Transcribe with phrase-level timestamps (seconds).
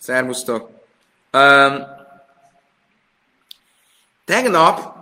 [0.00, 0.70] Szervusztok!
[1.32, 1.86] Um,
[4.24, 4.96] tegnap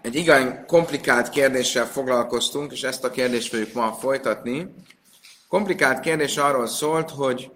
[0.00, 4.74] egy igen komplikált kérdéssel foglalkoztunk, és ezt a kérdést fogjuk ma folytatni.
[5.48, 7.50] Komplikált kérdés arról szólt, hogy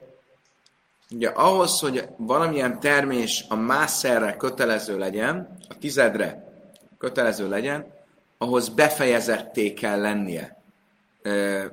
[1.11, 6.53] ugye ahhoz, hogy valamilyen termés a mászerre kötelező legyen, a tizedre
[6.99, 7.93] kötelező legyen,
[8.39, 10.63] ahhoz befejezetté kell lennie.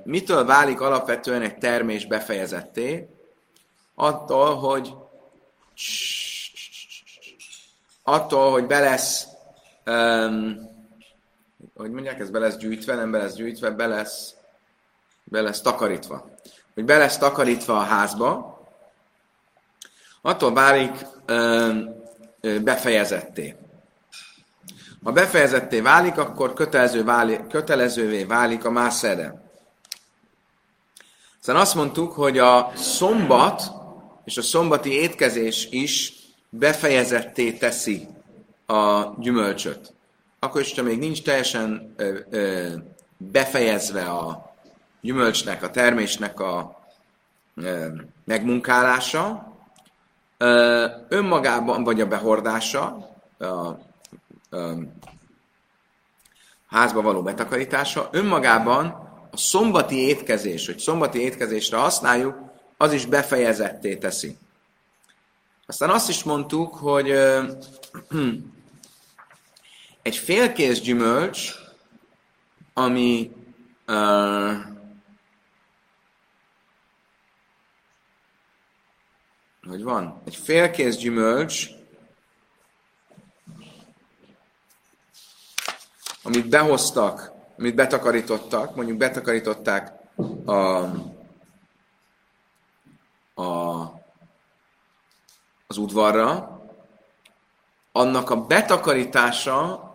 [0.04, 3.08] Mitől válik alapvetően egy termés befejezetté?
[3.96, 4.94] Attól, hogy
[8.04, 9.28] attól, hogy be lesz
[9.86, 10.70] um,
[11.76, 14.34] hogy mondják, ez be lesz gyűjtve, nem be lesz gyűjtve, be lesz,
[15.24, 16.30] be lesz takarítva.
[16.74, 18.60] Hogy be lesz takarítva a házba,
[20.22, 22.04] attól válik um,
[22.64, 23.56] befejezetté.
[25.04, 29.42] Ha befejezetté válik, akkor kötelező válik, kötelezővé válik a mászere.
[31.40, 33.81] Szóval azt mondtuk, hogy a szombat
[34.26, 36.14] és a szombati étkezés is
[36.50, 38.08] befejezetté teszi
[38.66, 39.94] a gyümölcsöt.
[40.40, 42.68] Akkor is, ha még nincs teljesen ö, ö,
[43.18, 44.54] befejezve a
[45.02, 46.80] gyümölcsnek, a termésnek a
[47.56, 47.88] ö,
[48.26, 49.54] megmunkálása,
[50.38, 53.78] ö, önmagában, vagy a behordása, a, a,
[56.68, 58.86] házba való betakarítása, önmagában
[59.32, 62.51] a szombati étkezés, hogy szombati étkezésre használjuk,
[62.82, 64.38] az is befejezetté teszi.
[65.66, 67.52] Aztán azt is mondtuk, hogy ö,
[70.02, 71.52] egy félkész gyümölcs,
[72.74, 73.32] ami
[73.86, 74.54] ö,
[79.68, 80.22] hogy van?
[80.26, 81.68] Egy félkész gyümölcs,
[86.24, 89.92] amit behoztak, amit betakarítottak, mondjuk betakarították
[90.46, 90.86] a
[93.34, 93.44] a,
[95.68, 96.60] az udvarra,
[97.92, 99.90] annak a betakarítása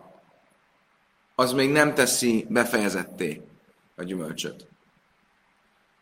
[1.35, 3.41] az még nem teszi befejezetté
[3.95, 4.67] a gyümölcsöt.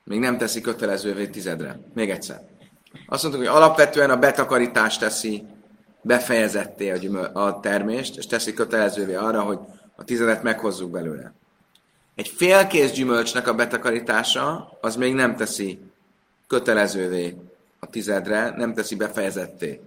[0.04, 1.80] Még nem teszi kötelezővé tizedre.
[1.94, 2.42] Még egyszer.
[3.08, 5.46] Azt mondtuk, hogy alapvetően a betakarítás teszi
[6.02, 9.60] befejezetté a, gyümöl- a termést, és teszi kötelezővé arra, hogy
[9.96, 11.34] a tizedet meghozzuk belőle.
[12.16, 15.80] Egy félkész gyümölcsnek a betakarítása az még nem teszi
[16.48, 17.36] kötelezővé
[17.80, 19.82] a tizedre, nem teszi befejezetté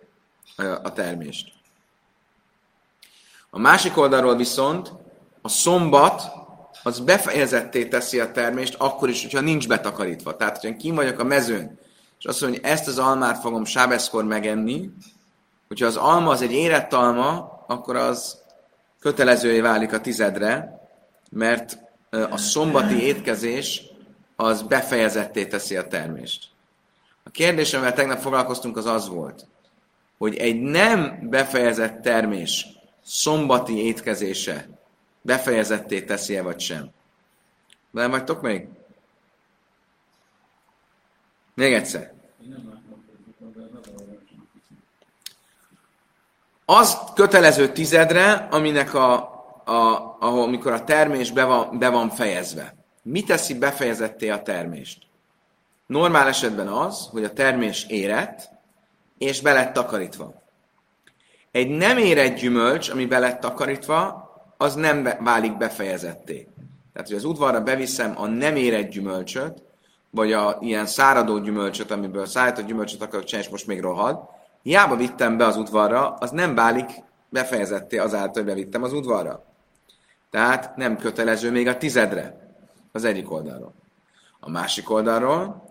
[0.83, 1.53] a termést.
[3.51, 4.93] A másik oldalról viszont
[5.43, 6.23] a szombat
[6.83, 10.37] az befejezetté teszi a termést, akkor is, hogyha nincs betakarítva.
[10.37, 11.79] Tehát, hogyha kim vagyok a mezőn,
[12.19, 14.91] és azt mondja, hogy ezt az almát fogom sábeszkor megenni,
[15.69, 18.39] hogyha az alma az egy érett alma, akkor az
[19.01, 20.81] kötelezővé válik a tizedre,
[21.31, 21.79] mert
[22.11, 23.83] a szombati étkezés
[24.41, 26.49] az befejezetté teszi a termést.
[27.23, 29.47] A kérdés, amivel tegnap foglalkoztunk, az az volt,
[30.19, 32.67] hogy egy nem befejezett termés
[33.05, 34.69] szombati étkezése
[35.23, 36.91] befejezetté teszi-e vagy sem.
[37.91, 38.69] De nem vagytok még?
[41.55, 42.13] Még egyszer.
[46.65, 49.15] Az kötelező tizedre, aminek a,
[49.65, 52.78] a, ahol, amikor a termés be van, be van fejezve.
[53.11, 54.99] Mi teszi befejezetté a termést?
[55.87, 58.51] Normál esetben az, hogy a termés érett,
[59.19, 60.43] és be lett takarítva.
[61.51, 66.49] Egy nem érett gyümölcs, ami be lett takarítva, az nem válik befejezetté.
[66.93, 69.63] Tehát, hogy az udvarra beviszem a nem érett gyümölcsöt,
[70.11, 74.21] vagy a ilyen száradó gyümölcsöt, amiből szállított gyümölcsöt akarok csinálni, és most még rohad,
[74.63, 76.91] hiába vittem be az udvarra, az nem válik
[77.29, 79.45] befejezetté azáltal, hogy bevittem az udvarra.
[80.31, 82.47] Tehát nem kötelező még a tizedre
[82.99, 83.75] az egyik oldalról.
[84.41, 85.69] A másik oldalról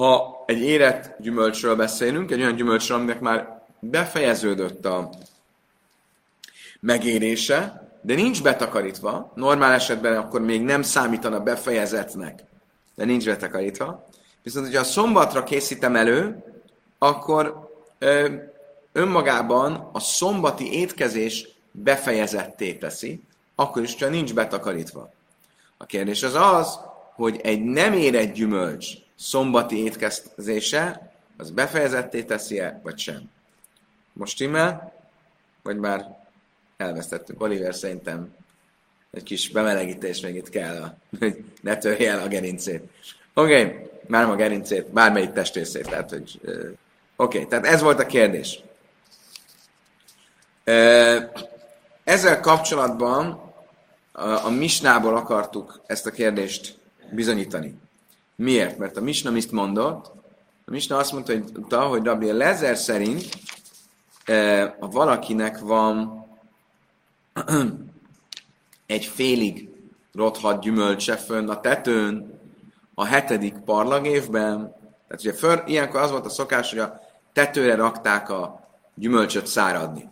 [0.00, 5.10] ha egy érett gyümölcsről beszélünk, egy olyan gyümölcsről, aminek már befejeződött a
[6.80, 12.44] megérése, de nincs betakarítva, normál esetben akkor még nem számítana befejezetnek,
[12.94, 14.04] de nincs betakarítva.
[14.42, 16.44] Viszont, hogyha a szombatra készítem elő,
[16.98, 18.28] akkor ö,
[18.92, 23.22] önmagában a szombati étkezés befejezetté teszi,
[23.54, 25.12] akkor is, ha nincs betakarítva.
[25.82, 26.78] A kérdés az az,
[27.14, 33.30] hogy egy nem érett gyümölcs szombati étkezése, az befejezetté teszi-e, vagy sem.
[34.12, 34.92] Most stimmel,
[35.62, 36.18] vagy már
[36.76, 37.42] elvesztettünk.
[37.42, 38.34] Oliver szerintem
[39.10, 42.82] egy kis bemelegítés még itt kell, hogy ne törje el a gerincét.
[43.34, 46.40] Oké, okay, már a gerincét, bármelyik testrészét, tehát hogy...
[46.42, 46.74] Oké,
[47.16, 48.62] okay, tehát ez volt a kérdés.
[52.04, 53.49] Ezzel kapcsolatban
[54.12, 56.78] a, misnából akartuk ezt a kérdést
[57.10, 57.78] bizonyítani.
[58.36, 58.78] Miért?
[58.78, 60.12] Mert a Misna mit mondott,
[60.66, 63.28] A Misna azt mondta, hogy, hogy Rabbi Lezer szerint,
[64.80, 66.26] ha valakinek van
[68.86, 69.68] egy félig
[70.12, 72.38] rothadt gyümölcse fönn a tetőn,
[72.94, 74.58] a hetedik parlagévben,
[75.08, 77.00] tehát ugye föl, ilyenkor az volt a szokás, hogy a
[77.32, 80.08] tetőre rakták a gyümölcsöt száradni,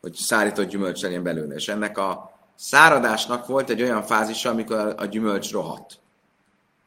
[0.00, 1.54] hogy szárított gyümölcs legyen belőle.
[1.54, 2.29] És ennek a
[2.60, 6.00] száradásnak volt egy olyan fázisa, amikor a gyümölcs rohadt.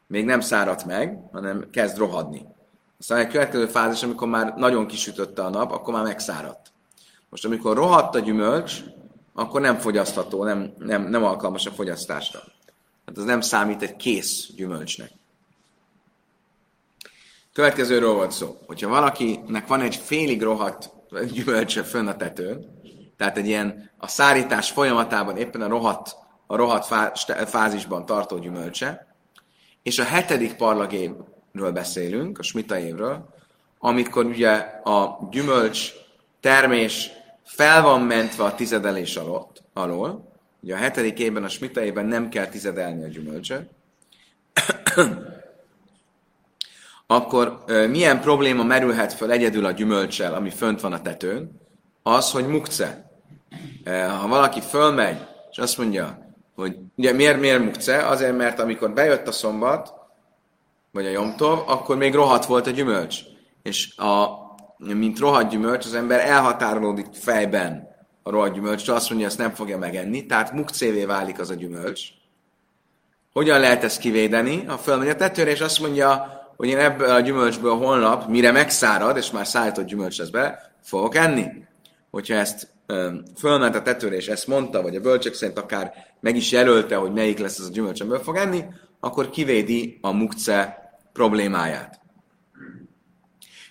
[0.07, 2.45] Még nem száradt meg, hanem kezd rohadni.
[2.99, 6.71] Aztán egy következő fázis, amikor már nagyon kisütötte a nap, akkor már megszáradt.
[7.29, 8.83] Most amikor rohadt a gyümölcs,
[9.33, 12.39] akkor nem fogyasztható, nem, nem, nem alkalmas a fogyasztásra.
[13.05, 15.11] Hát az nem számít egy kész gyümölcsnek.
[17.53, 18.57] Következőről volt szó.
[18.67, 20.89] Hogyha valakinek van egy félig rohadt
[21.31, 22.81] gyümölcse fönn a tetőn,
[23.17, 26.15] tehát egy ilyen a szárítás folyamatában éppen a rohadt,
[26.47, 26.85] a rohadt
[27.49, 29.15] fázisban tartó gyümölcse,
[29.83, 33.29] és a hetedik parlagévről beszélünk, a smita évről,
[33.79, 34.51] amikor ugye
[34.83, 35.91] a gyümölcs
[36.39, 37.11] termés
[37.43, 40.31] fel van mentve a tizedelés alatt, alól,
[40.61, 43.69] ugye a hetedik évben, a smita évben nem kell tizedelni a gyümölcsöt,
[47.07, 51.61] akkor milyen probléma merülhet fel egyedül a gyümölcsel, ami fönt van a tetőn?
[52.03, 53.11] Az, hogy mukce.
[54.19, 55.17] Ha valaki fölmegy,
[55.51, 58.07] és azt mondja, hogy ugye miért, miért mukce?
[58.07, 59.93] Azért, mert amikor bejött a szombat,
[60.91, 63.19] vagy a jomtov, akkor még rohadt volt a gyümölcs.
[63.63, 64.27] És a,
[64.77, 67.87] mint rohadt gyümölcs, az ember elhatárolódik fejben
[68.23, 72.01] a rohadt gyümölcs, azt mondja, ezt nem fogja megenni, tehát mukcévé válik az a gyümölcs.
[73.33, 74.63] Hogyan lehet ezt kivédeni?
[74.63, 79.17] Ha fölmegy a tetőre, és azt mondja, hogy én ebből a gyümölcsből holnap, mire megszárad,
[79.17, 81.45] és már szállított gyümölcs lesz be, fogok enni.
[82.13, 82.67] Hogyha ezt
[83.37, 87.13] fölment a tetőre, és ezt mondta, vagy a bölcsek szerint akár meg is jelölte, hogy
[87.13, 88.63] melyik lesz az a gyümölcs, amiből fog enni,
[88.99, 91.99] akkor kivédi a mukce problémáját.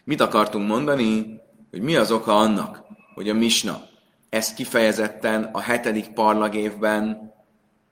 [0.04, 1.40] Mit akartunk mondani?
[1.70, 2.84] Hogy mi az oka annak,
[3.14, 3.82] hogy a Misna
[4.28, 7.32] ezt kifejezetten a hetedik parlagévben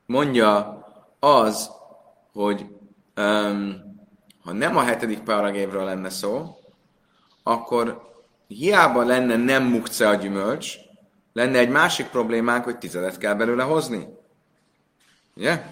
[0.07, 0.79] mondja
[1.21, 1.71] az,
[2.33, 2.67] hogy
[3.17, 3.75] um,
[4.45, 6.57] ha nem a hetedik paragévről lenne szó,
[7.43, 8.10] akkor
[8.55, 10.75] hiába lenne nem mukce a gyümölcs,
[11.33, 14.09] lenne egy másik problémánk, hogy tizedet kell belőle hozni.
[15.37, 15.65] Ugye?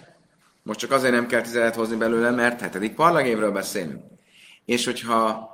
[0.63, 4.03] Most csak azért nem kell tizedet hozni belőle, mert hetedik parlagévről beszélünk.
[4.65, 5.51] És hogyha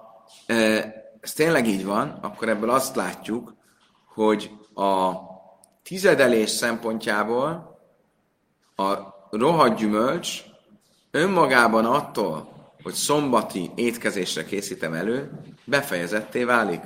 [0.47, 0.55] e,
[1.21, 3.55] ez tényleg így van, akkor ebből azt látjuk,
[4.15, 5.13] hogy a
[5.83, 7.79] tizedelés szempontjából
[8.77, 8.93] a
[9.31, 10.43] rohadt gyümölcs
[11.11, 15.31] önmagában attól, hogy szombati étkezésre készítem elő,
[15.65, 16.83] befejezetté válik.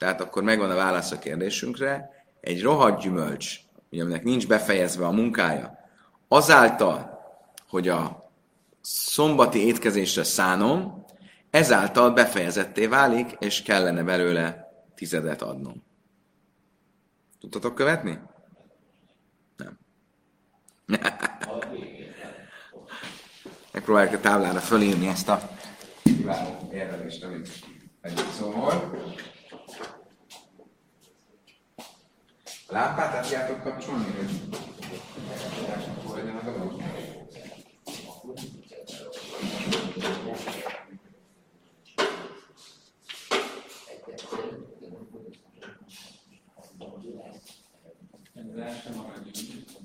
[0.00, 2.10] Tehát akkor megvan a válasz a kérdésünkre.
[2.40, 3.58] Egy rohadt gyümölcs,
[3.90, 5.78] ugye, aminek nincs befejezve a munkája,
[6.28, 7.20] azáltal,
[7.68, 8.30] hogy a
[8.80, 11.04] szombati étkezésre szánom,
[11.50, 15.82] ezáltal befejezetté válik, és kellene belőle tizedet adnom.
[17.40, 18.20] Tudtatok követni?
[19.56, 19.78] Nem.
[23.72, 25.50] Megpróbáljuk a táblára fölírni ezt a
[26.02, 27.48] kiváló érvelést, amit
[28.00, 28.84] egyik szó volt.
[32.70, 34.04] A lámpát át tudjátok kapcsolni,
[36.04, 36.82] hogy legyen a dolog?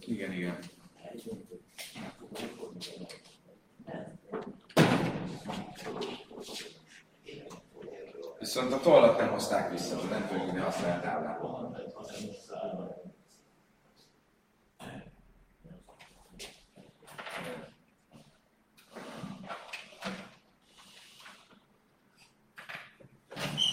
[0.06, 0.60] Igen, igen.
[8.56, 11.42] Viszont a tollat nem hozták vissza, hogy nem tudjuk ide használni a táblát.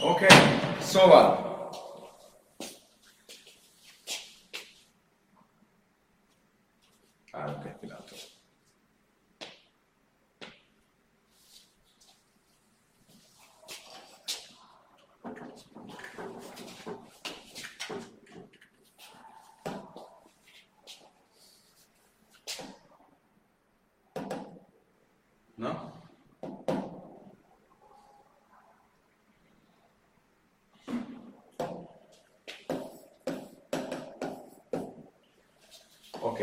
[0.05, 0.37] Oké, okay.
[0.81, 1.52] szóval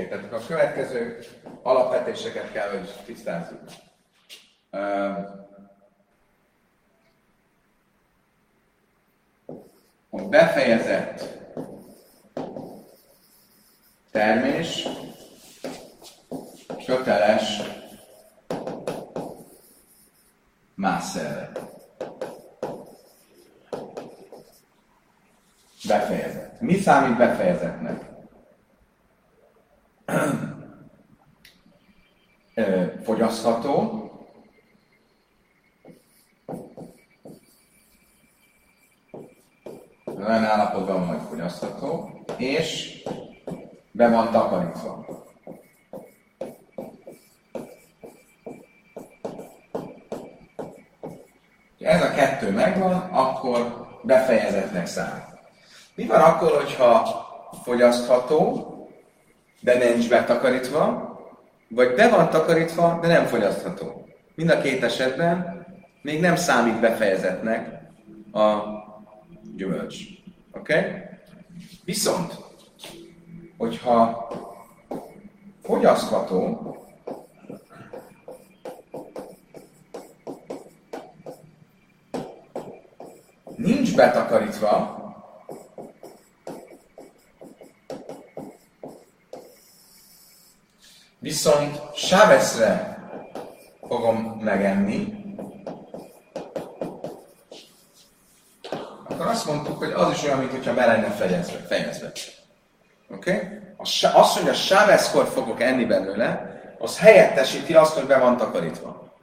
[0.09, 1.19] Tehát a következő
[1.63, 3.61] alapvetéseket kell, hogy tisztázzuk.
[10.09, 11.23] A befejezett
[14.11, 14.87] termés
[16.85, 17.61] köteles
[20.75, 21.51] mászerre.
[25.87, 26.61] Befejezett.
[26.61, 28.08] Mi számít befejezetnek?
[43.99, 45.05] Be van takarítva.
[51.79, 55.23] Ez a kettő megvan, akkor befejezetnek számít.
[55.95, 57.25] Mi van akkor, hogyha
[57.63, 58.65] fogyasztható,
[59.61, 61.09] de nincs betakarítva,
[61.67, 64.07] vagy be van takarítva, de nem fogyasztható?
[64.35, 65.65] Mind a két esetben
[66.01, 67.81] még nem számít befejezetnek
[68.31, 68.59] a
[69.55, 69.97] gyümölcs.
[70.51, 70.77] Oké?
[70.77, 70.91] Okay?
[71.85, 72.48] Viszont,
[73.59, 74.27] hogyha
[75.63, 76.75] fogyasztható,
[83.55, 84.97] nincs betakarítva,
[91.19, 92.97] viszont sáveszre
[93.87, 95.17] fogom megenni,
[99.09, 101.57] akkor azt mondtuk, hogy az is olyan, mintha be lenne fejezve.
[101.57, 102.11] fejezve.
[103.11, 103.31] Oké?
[103.31, 103.57] Okay?
[104.13, 109.13] Azt, a sáveszkor fogok enni belőle, az helyettesíti azt, hogy be van takarítva.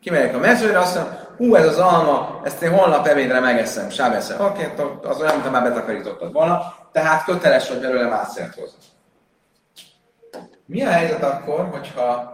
[0.00, 4.40] Kimegyek a mezőre, azt mondom, hú, ez az alma, ezt én holnap ebédre megeszem, sáveszem.
[4.40, 8.78] Oké, okay, az olyan, mintha már betakarítottad volna, tehát köteles vagy belőle mászert hozni.
[10.66, 12.32] Mi a helyzet akkor, hogyha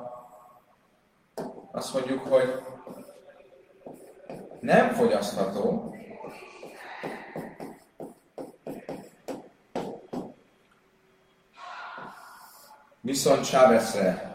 [1.73, 2.62] azt mondjuk, hogy
[4.61, 5.95] nem fogyasztható,
[13.00, 14.29] viszont Sábeszre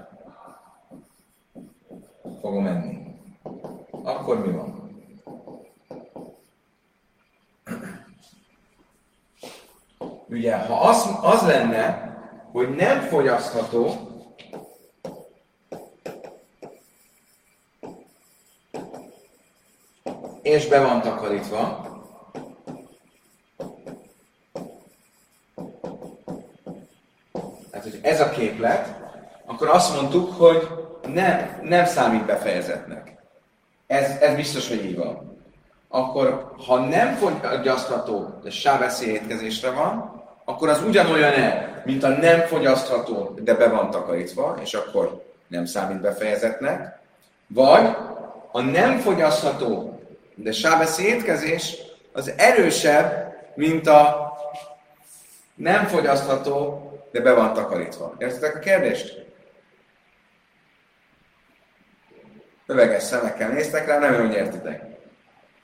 [31.95, 33.13] számít befejezetnek.
[33.87, 35.39] Ez, ez biztos, hogy így van.
[35.89, 42.39] Akkor, ha nem fogyasztható, de sáveszély étkezésre van, akkor az ugyanolyan el, mint a nem
[42.39, 46.99] fogyasztható, de be van takarítva, és akkor nem számít befejezetnek.
[47.47, 47.95] Vagy
[48.51, 49.99] a nem fogyasztható,
[50.35, 51.77] de sáveszély étkezés
[52.13, 54.33] az erősebb, mint a
[55.55, 58.13] nem fogyasztható, de be van takarítva.
[58.17, 59.24] Értitek a kérdést?
[62.65, 64.83] Öveges szemekkel néztek rá, nem hogy értitek.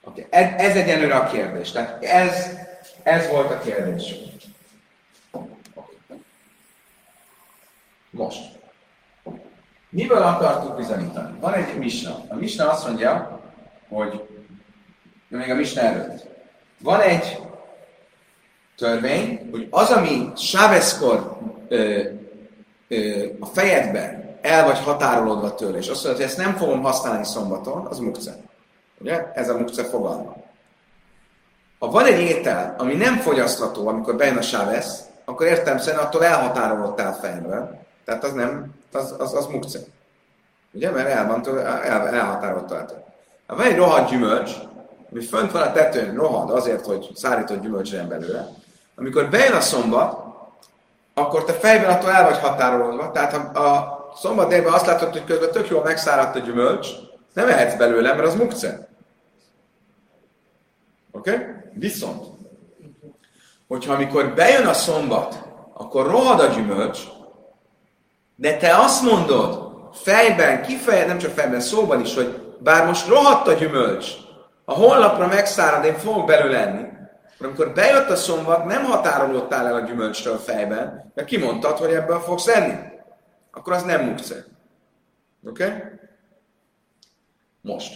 [0.03, 0.27] Okay.
[0.29, 1.71] Ez, ez egyenlőre a kérdés.
[1.71, 2.57] Tehát ez,
[3.03, 4.15] ez volt a kérdés.
[8.09, 8.59] Most.
[9.89, 11.39] Mivel akartuk bizonyítani?
[11.39, 12.25] Van egy misna.
[12.27, 13.41] A misna azt mondja,
[13.89, 14.27] hogy
[15.27, 16.25] még a misna előtt.
[16.79, 17.39] Van egy
[18.77, 21.37] törvény, hogy az, ami Sáveszkor
[23.39, 27.85] a fejedben el vagy határolódva tőle, és azt mondod, hogy ezt nem fogom használni szombaton,
[27.85, 28.35] az mukce.
[28.99, 29.31] Ugye?
[29.33, 30.35] Ez a mukce fogalma.
[31.79, 36.23] Ha van egy étel, ami nem fogyasztható, amikor bejön a sávesz, akkor értem szerint attól
[36.23, 37.79] elhatárolódtál fejedben.
[38.05, 39.79] Tehát az nem, az, az, az mukce.
[40.73, 40.91] Ugye?
[40.91, 43.05] Mert el van, el, elhatárolódtál.
[43.47, 44.51] Ha van egy rohadt gyümölcs,
[45.11, 48.47] ami fönt van a tetőn, rohad azért, hogy szárított gyümölcs belőle,
[48.95, 50.23] amikor bejön a szombat,
[51.13, 53.11] akkor te fejben attól el vagy határolódva.
[53.11, 56.87] Tehát ha a szombat délben azt látod, hogy közben tök jól megszáradt a gyümölcs,
[57.33, 58.87] nem ehetsz belőle, mert az mukce.
[61.11, 61.31] Oké?
[61.31, 61.45] Okay?
[61.73, 62.25] Viszont,
[63.67, 66.99] hogyha amikor bejön a szombat, akkor rohad a gyümölcs,
[68.35, 73.47] de te azt mondod, fejben, kifejezed, nem csak fejben, szóban is, hogy bár most rohadt
[73.47, 74.11] a gyümölcs,
[74.65, 76.85] a honlapra megszárad, én fogok belőle enni,
[77.39, 82.47] amikor bejött a szombat, nem határolódtál el a gyümölcstől fejben, mert kimondtad, hogy ebből fogsz
[82.47, 82.73] enni.
[83.51, 84.45] Akkor az nem mukce.
[85.45, 85.65] Oké?
[85.65, 85.79] Okay?
[87.61, 87.93] Most.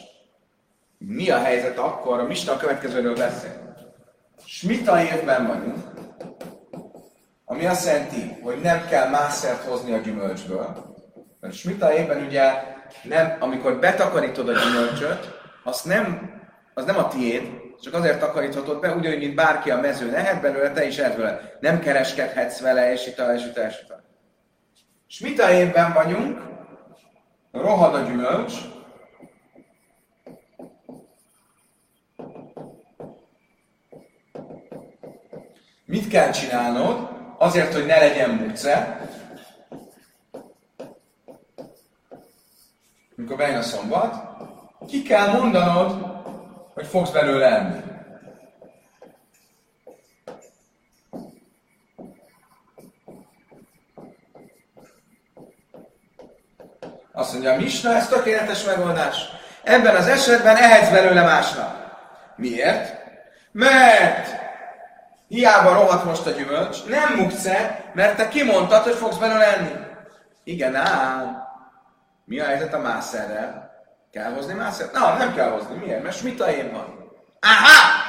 [0.97, 2.19] Mi a helyzet akkor?
[2.19, 3.75] A Mista a következőről beszél.
[4.45, 5.77] Smita évben vagyunk,
[7.45, 10.95] ami azt jelenti, hogy nem kell mászert hozni a gyümölcsből.
[11.39, 12.51] Mert Smita évben ugye
[13.03, 16.31] nem, amikor betakarítod a gyümölcsöt, azt nem,
[16.73, 17.49] az nem a tiéd,
[17.81, 21.57] csak azért takaríthatod be, ugyanúgy, mint bárki a mezőn lehet belőle, te is vele.
[21.59, 24.04] Nem kereskedhetsz vele, és itt, és itt, és itt.
[25.07, 26.41] És mit a évben vagyunk?
[27.51, 28.53] Rohad a gyümölcs,
[35.85, 37.09] Mit kell csinálnod?
[37.37, 39.07] Azért, hogy ne legyen mukce,
[43.15, 44.15] mikor bejön a szombat,
[44.87, 46.05] ki kell mondanod,
[46.73, 47.94] hogy fogsz belőle enni.
[57.15, 59.17] Azt mondja, a Misna, ez tökéletes megoldás.
[59.63, 61.75] Ebben az esetben ehetsz belőle másnap.
[62.35, 63.03] Miért?
[63.51, 64.27] Mert
[65.27, 69.71] hiába rohadt most a gyümölcs, nem mukce, mert te kimondtad, hogy fogsz belőle enni.
[70.43, 71.43] Igen, ám.
[72.25, 73.71] Mi a helyzet a mászerrel?
[74.11, 74.93] Kell hozni mászert?
[74.93, 75.75] Na, nem kell hozni.
[75.75, 76.03] Miért?
[76.03, 77.11] Mert smita év van.
[77.39, 78.03] Aha!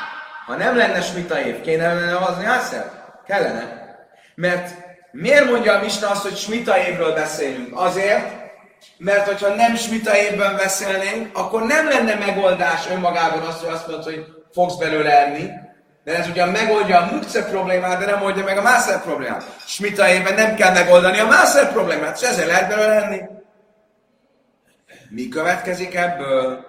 [0.47, 2.93] Ha nem lenne smita év, kéne lenne hozni mászert?
[3.27, 3.97] Kellene.
[4.35, 4.71] Mert
[5.11, 7.81] miért mondja a Misna azt, hogy smita évről beszélünk?
[7.81, 8.46] Azért,
[8.99, 14.05] mert hogyha nem smita évben beszélnénk, akkor nem lenne megoldás önmagában azt, hogy azt mondod,
[14.05, 15.51] hogy fogsz belőle enni,
[16.05, 19.57] de ez ugyan megoldja a mukce problémát, de nem oldja meg a mászer problémát.
[19.67, 23.21] Smita évben nem kell megoldani a mászer problémát, és ezzel lehet belőle enni.
[25.09, 26.65] Mi következik ebből?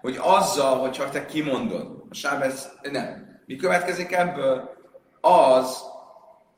[0.00, 3.40] Hogy azzal, hogyha te kimondod, a sábez, nem.
[3.46, 4.76] Mi következik ebből?
[5.20, 5.82] Az,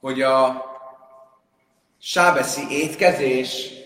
[0.00, 0.64] hogy a
[1.98, 3.79] sábeszi étkezés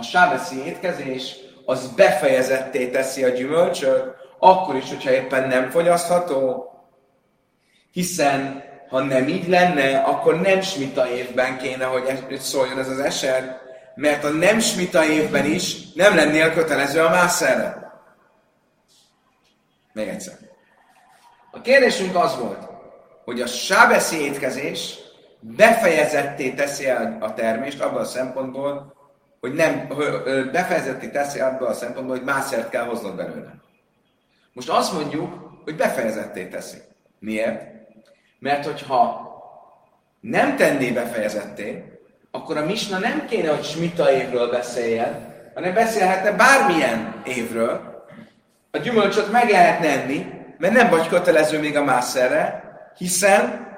[0.00, 6.70] a sábeszi étkezés az befejezetté teszi a gyümölcsöt, akkor is, hogyha éppen nem fogyasztható,
[7.92, 13.60] hiszen ha nem így lenne, akkor nem smita évben kéne, hogy szóljon ez az eset,
[13.94, 17.92] mert a nem smita évben is nem lennél kötelező a mászerre.
[19.92, 20.34] Még egyszer.
[21.50, 22.68] A kérdésünk az volt,
[23.24, 24.98] hogy a sábeszi étkezés
[25.40, 26.86] befejezetté teszi
[27.20, 28.98] a termést abban a szempontból,
[29.40, 29.88] hogy nem,
[30.52, 33.54] befejezetté teszi abban a szempontból, hogy mászert kell hoznod belőle.
[34.52, 36.78] Most azt mondjuk, hogy befejezetté teszi.
[37.18, 37.62] Miért?
[38.38, 39.28] Mert hogyha
[40.20, 41.98] nem tenné befejezetté,
[42.30, 48.04] akkor a Misna nem kéne, hogy Smita évről beszéljen, hanem beszélhetne bármilyen évről.
[48.70, 50.26] A gyümölcsöt meg lehetne enni,
[50.58, 52.62] mert nem vagy kötelező még a mászerre,
[52.96, 53.68] hiszen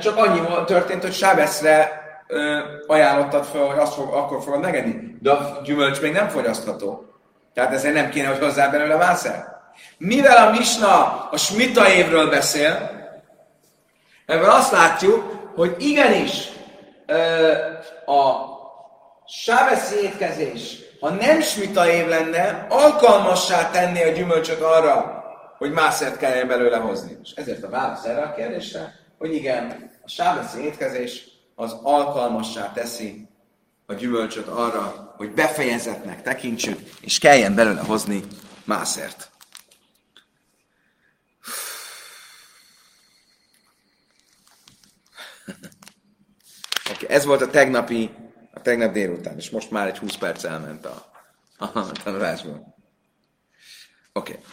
[0.00, 1.97] csak annyi történt, hogy Sábeszre
[2.28, 4.94] ö, ajánlottad fel, hogy azt fog, akkor fogod megenni.
[5.20, 7.04] De a gyümölcs még nem fogyasztható.
[7.54, 9.72] Tehát ezért nem kéne, hogy hozzá belőle vászel.
[9.98, 12.90] Mivel a Misna a Smita évről beszél,
[14.26, 16.48] ebből azt látjuk, hogy igenis
[17.06, 17.52] ö,
[18.06, 18.46] a
[19.26, 25.24] sáveszi étkezés, ha nem smita év lenne, alkalmassá tenni a gyümölcsöt arra,
[25.58, 27.18] hogy mászert kelljen belőle hozni.
[27.22, 31.24] És ezért a válasz erre a kérdésre, hogy igen, a sáveszi étkezés
[31.58, 33.28] az alkalmassá teszi
[33.86, 38.22] a gyümölcsöt arra, hogy befejezetnek tekintsük, és kelljen belőle hozni
[38.64, 39.30] mászert.
[46.90, 48.10] okay, ez volt a tegnapi,
[48.52, 51.10] a tegnap délután, és most már egy 20 perc elment a,
[51.58, 52.76] a tanulásból.
[54.12, 54.32] Oké.
[54.32, 54.44] Okay.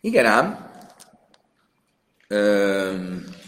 [0.00, 0.70] Igen ám,
[2.28, 3.40] Öm,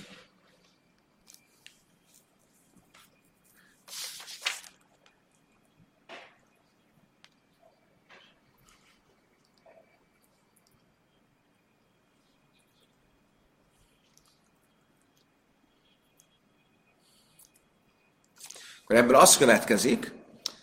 [18.94, 20.12] akkor ebből az következik,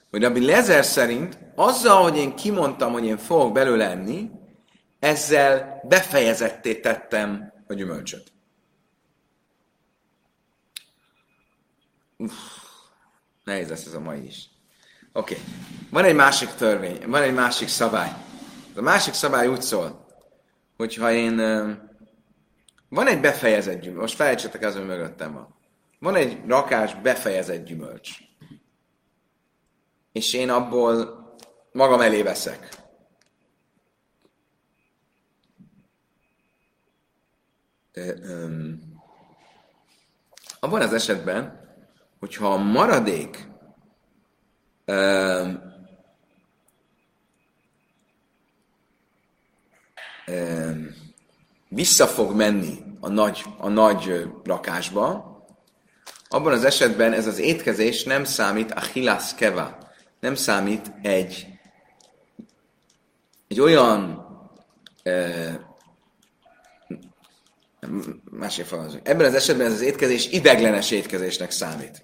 [0.09, 4.31] hogy Rabbi Lezer szerint azzal, hogy én kimondtam, hogy én fogok belőle enni,
[4.99, 8.31] ezzel befejezetté tettem a gyümölcsöt.
[12.17, 12.33] Uff,
[13.43, 14.49] nehéz lesz ez a mai is.
[15.13, 15.33] Oké.
[15.33, 15.45] Okay.
[15.89, 18.11] Van egy másik törvény, van egy másik szabály.
[18.75, 20.05] A másik szabály úgy szól,
[20.77, 21.35] hogyha én...
[22.89, 25.59] Van egy befejezett gyümölcs, most felejtsetek az, hogy mögöttem van.
[26.01, 28.17] Van egy rakás befejezett gyümölcs.
[30.11, 31.19] És én abból
[31.71, 32.69] magam elé veszek.
[37.95, 38.79] Um,
[40.59, 41.69] abban az esetben,
[42.19, 43.47] hogyha a maradék
[51.67, 55.30] vissza fog menni a nagy, a nagy rakásba,
[56.33, 59.77] abban az esetben ez az étkezés nem számít a hilász keva,
[60.19, 61.47] nem számít egy,
[63.47, 64.25] egy olyan
[65.03, 65.09] e,
[68.31, 69.07] másik fogalmazunk.
[69.07, 72.03] Ebben az esetben ez az étkezés ideglenes étkezésnek számít.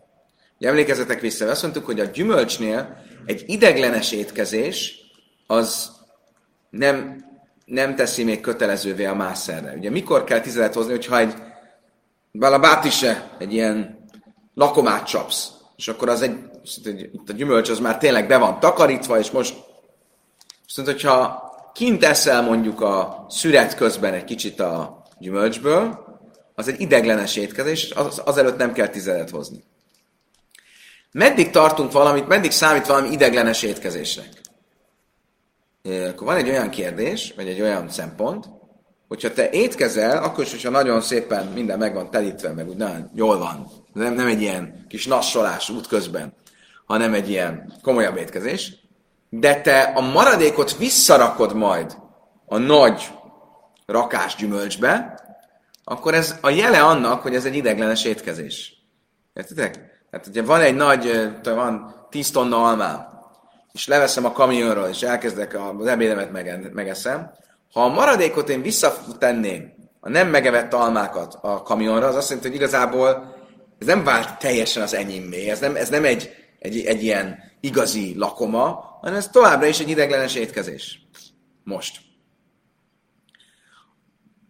[0.58, 4.96] Ugye emlékezzetek vissza, azt mondtuk, hogy a gyümölcsnél egy ideglenes étkezés
[5.48, 5.92] az
[6.70, 7.26] nem,
[7.66, 9.74] nem teszi még kötelezővé a mászerre.
[9.78, 11.34] Ugye mikor kell tizedet hozni, hogyha egy
[12.32, 13.97] balabátise, egy ilyen
[14.58, 16.38] lakomát csapsz, és akkor az egy,
[17.28, 19.56] a gyümölcs az már tényleg be van takarítva, és most
[20.66, 26.06] viszont, hogyha kint eszel mondjuk a szüret közben egy kicsit a gyümölcsből,
[26.56, 29.64] az egy ideglenes étkezés, az, azelőtt nem kell tizedet hozni.
[31.12, 34.42] Meddig tartunk valamit, meddig számít valami ideglenes étkezésnek?
[35.84, 38.57] Akkor van egy olyan kérdés, vagy egy olyan szempont,
[39.08, 43.12] hogyha te étkezel, akkor is, hogyha nagyon szépen minden meg van telítve, meg úgy nagyon
[43.16, 46.34] jól van, nem, nem egy ilyen kis nassolás útközben,
[46.86, 48.74] hanem egy ilyen komolyabb étkezés,
[49.30, 51.98] de te a maradékot visszarakod majd
[52.46, 53.12] a nagy
[53.86, 55.20] rakás gyümölcsbe,
[55.84, 58.74] akkor ez a jele annak, hogy ez egy ideglenes étkezés.
[59.34, 59.74] Értitek?
[60.10, 63.08] Tehát, ugye van egy nagy, van 10 tonna almám,
[63.72, 66.32] és leveszem a kamionról, és elkezdek az ebédemet
[66.74, 67.32] megeszem,
[67.78, 72.58] ha a maradékot én visszatenném, a nem megevett almákat a kamionra, az azt jelenti, hogy
[72.58, 73.36] igazából
[73.80, 78.16] ez nem vált teljesen az enyémé, ez nem, ez nem egy, egy, egy ilyen igazi
[78.18, 81.08] lakoma, hanem ez továbbra is egy ideglenes étkezés.
[81.64, 82.00] Most.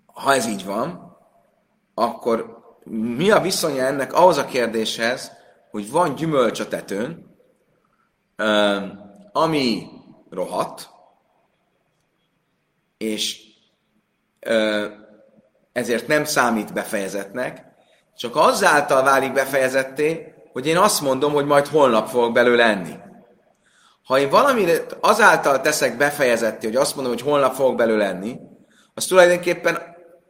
[0.05, 1.17] Ha ez így van,
[1.93, 5.31] akkor mi a viszonya ennek ahhoz a kérdéshez,
[5.71, 7.35] hogy van gyümölcs a tetőn,
[9.31, 9.87] ami
[10.29, 10.95] rohadt,
[12.97, 13.39] és
[15.71, 17.65] ezért nem számít befejezetnek,
[18.17, 22.93] csak azáltal válik befejezetté, hogy én azt mondom, hogy majd holnap fogok belőle enni.
[24.03, 28.39] Ha én valamire azáltal teszek befejezetté, hogy azt mondom, hogy holnap fogok belőle enni,
[28.93, 29.77] az tulajdonképpen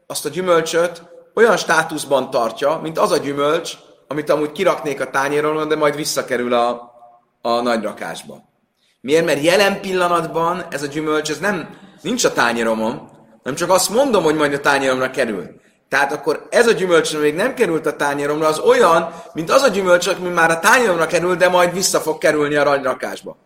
[0.07, 1.03] azt a gyümölcsöt
[1.33, 3.77] olyan státuszban tartja, mint az a gyümölcs,
[4.07, 6.91] amit amúgy kiraknék a tányéron, de majd visszakerül a,
[7.41, 8.43] a nagy rakásba.
[9.01, 9.25] Miért?
[9.25, 13.09] Mert jelen pillanatban ez a gyümölcs, ez nem, nincs a tányéromon,
[13.43, 15.61] hanem csak azt mondom, hogy majd a tányéromra kerül.
[15.89, 19.61] Tehát akkor ez a gyümölcs, ami még nem került a tányéromra, az olyan, mint az
[19.61, 23.37] a gyümölcs, ami már a tányéromra kerül, de majd vissza fog kerülni a rakásba.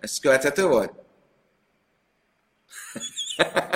[0.00, 0.92] Ez követhető volt?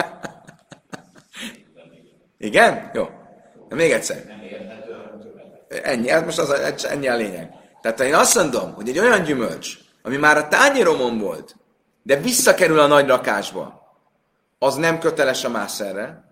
[2.39, 2.91] Igen?
[2.95, 3.09] Jó.
[3.69, 4.39] De még egyszer.
[5.83, 7.51] Ennyi, hát most az, ennyi a lényeg.
[7.83, 11.57] Tehát ha én azt mondom, hogy egy olyan gyümölcs, ami már a tányéromon volt,
[12.03, 13.80] de visszakerül a nagy rakásba,
[14.63, 16.25] az nem köteles a mászerre,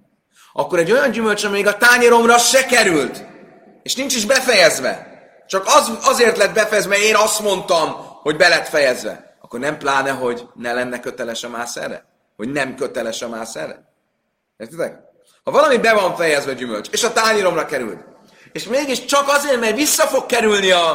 [0.52, 3.24] akkor egy olyan gyümölcs, ami még a tányéromra se került,
[3.82, 5.06] és nincs is befejezve,
[5.46, 7.88] csak az, azért lett befejezve, mert én azt mondtam,
[8.22, 12.04] hogy be lett fejezve, akkor nem pláne, hogy ne lenne köteles a mászerre?
[12.36, 13.92] Hogy nem köteles a mászerre?
[14.56, 14.98] Értitek?
[15.44, 18.04] Ha valami be van fejezve gyümölcs, és a tányéromra került,
[18.52, 20.90] és mégis csak azért, mert vissza fog kerülni a,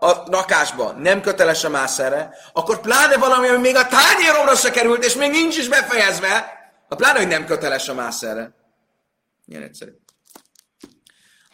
[0.00, 5.04] a rakásba, nem köteles a mászerre, akkor pláne valami, ami még a tányéromra se került,
[5.04, 6.61] és még nincs is befejezve,
[6.92, 8.54] a pláne, hogy nem köteles a mászerre.
[9.46, 9.90] Ilyen egyszerű.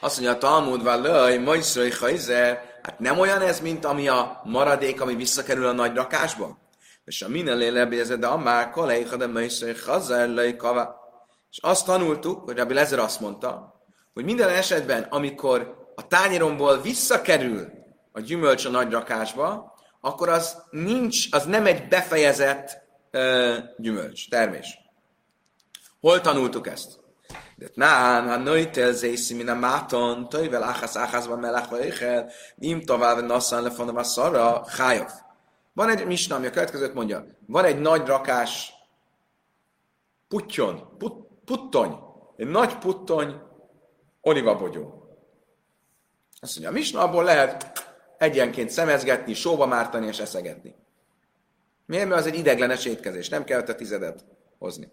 [0.01, 5.01] Azt mondja, a Talmud lőj, majszrai hajzer, hát nem olyan ez, mint ami a maradék,
[5.01, 6.59] ami visszakerül a nagy rakásba?
[7.05, 10.96] És a minden lélebézed, de a már kolej, de majszrai hazer, lőj, kava.
[11.51, 17.68] És azt tanultuk, hogy Rabbi Lezer azt mondta, hogy minden esetben, amikor a tányéromból visszakerül
[18.12, 22.77] a gyümölcs a nagy rakásba, akkor az nincs, az nem egy befejezett
[23.11, 24.87] ö, gyümölcs, termés.
[26.01, 26.99] Hol tanultuk ezt?
[27.57, 33.25] De nán, ha nőjtel zészi, min a máton, töjvel áhász áhászban melech vajéchel, nim tovább
[33.25, 35.11] nasszán lefonom a szarra, hájav.
[35.73, 37.27] Van egy misna, ami a következőt mondja.
[37.47, 38.73] Van egy nagy rakás
[40.29, 41.99] putyon, put, puttony,
[42.37, 43.41] egy nagy puttony
[44.21, 45.09] olivabogyó.
[46.41, 47.73] Azt mondja, a misna abból lehet
[48.19, 50.75] egyenként szemezgetni, sóba mártani és eszegetni.
[51.87, 52.09] Miért?
[52.09, 54.25] Mert az egy ideglenes étkezés, nem kell a tizedet
[54.59, 54.93] hozni.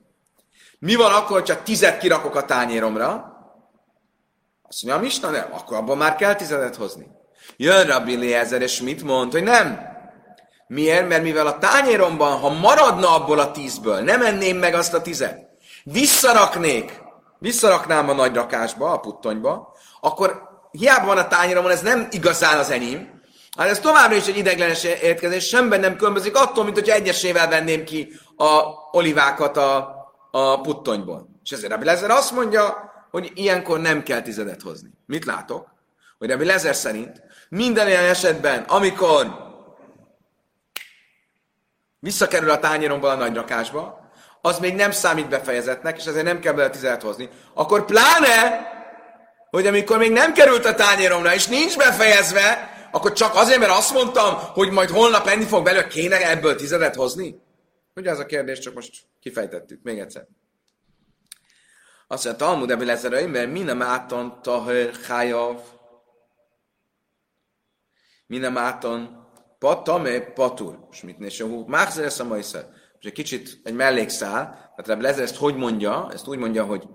[0.79, 3.33] Mi van akkor, ha tizet kirakok a tányéromra?
[4.69, 7.07] Azt mondja, a Misna nem, akkor abban már kell tizedet hozni.
[7.57, 9.93] Jön Rabbi Lézer, és mit mond, hogy nem.
[10.67, 11.07] Miért?
[11.07, 15.39] Mert mivel a tányéromban, ha maradna abból a tízből, nem enném meg azt a tizet,
[15.83, 17.01] visszaraknék,
[17.39, 20.41] visszaraknám a nagy rakásba, a puttonyba, akkor
[20.71, 23.21] hiába van a tányéromon, ez nem igazán az enyém,
[23.57, 27.83] hát ez továbbra is egy ideglenes érkezés, semben nem különbözik attól, mint hogyha egyesével venném
[27.83, 29.94] ki a olivákat a,
[30.37, 31.29] a puttonyból.
[31.43, 34.89] És ezért Rabbi Lezer azt mondja, hogy ilyenkor nem kell tizedet hozni.
[35.05, 35.67] Mit látok?
[36.17, 39.27] Hogy Rabbi Lezer szerint minden olyan esetben, amikor
[41.99, 44.09] visszakerül a tányéromból a nagy rakásba,
[44.41, 47.29] az még nem számít befejezetnek, és ezért nem kell bele tizedet hozni.
[47.53, 48.67] Akkor pláne,
[49.49, 53.93] hogy amikor még nem került a tányéromra, és nincs befejezve, akkor csak azért, mert azt
[53.93, 57.35] mondtam, hogy majd holnap enni fog belőle, kéne ebből tizedet hozni?
[57.95, 59.83] Ugye ez a kérdés, csak most kifejtettük.
[59.83, 60.27] Még egyszer.
[62.07, 65.61] Azt mondja, Talmud ebből ezzel mert minden máton tahör hájav,
[68.27, 69.27] minden máton
[69.59, 70.87] patame patur.
[70.91, 71.17] És mit
[71.67, 72.69] Máxer ezt a majszer.
[72.99, 76.09] És egy kicsit egy mellékszál, tehát ebből ezzel ezt hogy mondja?
[76.11, 76.87] Ezt úgy mondja, hogy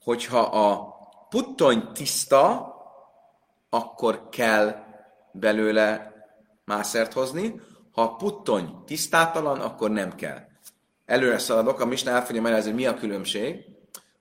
[0.00, 0.96] hogyha a
[1.28, 2.74] puttony tiszta,
[3.70, 4.74] akkor kell
[5.32, 6.12] belőle
[6.64, 7.60] mászert hozni,
[7.92, 10.47] ha a puttony tisztátalan, akkor nem kell.
[11.08, 13.64] Előre szaladok, a Misna el fogja hogy mi a különbség.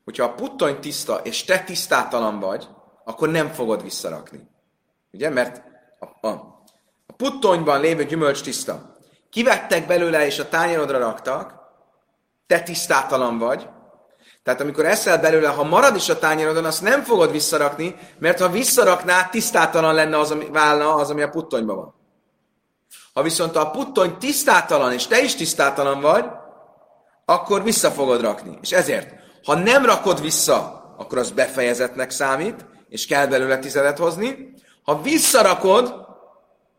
[0.04, 2.68] Hogyha a puttony tiszta, és te tisztátalan vagy,
[3.04, 4.48] akkor nem fogod visszarakni.
[5.12, 5.30] Ugye?
[5.30, 5.62] Mert
[6.00, 6.32] a, a,
[7.08, 8.96] a puttonyban lévő gyümölcs tiszta.
[9.30, 11.54] Kivettek belőle, és a tányérodra raktak,
[12.48, 13.70] te tisztátalan vagy,
[14.44, 18.50] tehát amikor eszel belőle, ha marad is a tányérodon, azt nem fogod visszarakni, mert ha
[18.50, 21.96] visszarakná, tisztátalan lenne az, ami, válna az, ami a puttonyban van.
[23.14, 26.26] Ha viszont a puttony tisztátalan, és te is tisztátalan vagy,
[27.30, 28.58] akkor vissza fogod rakni.
[28.62, 29.14] És ezért,
[29.44, 34.54] ha nem rakod vissza, akkor az befejezetnek számít, és kell belőle tizedet hozni.
[34.84, 35.94] Ha visszarakod,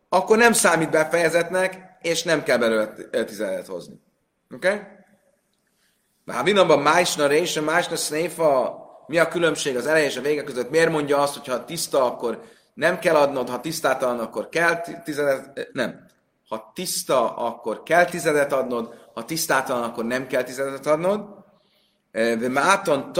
[0.09, 2.93] akkor nem számít befejezetnek, és nem kell belőle
[3.25, 4.01] tizedet hozni.
[4.55, 4.67] Oké?
[4.67, 4.79] Okay?
[6.25, 10.69] Vávinamban májsna része, májsna sznéfa, mi a különbség az eleje és a vége között?
[10.69, 12.41] Miért mondja azt, hogy ha tiszta, akkor
[12.73, 16.07] nem kell adnod, ha tisztátalan, akkor kell tizedet, nem.
[16.49, 21.25] Ha tiszta, akkor kell tizedet adnod, ha tisztátalan, akkor nem kell tizedet adnod.
[22.11, 23.11] De máton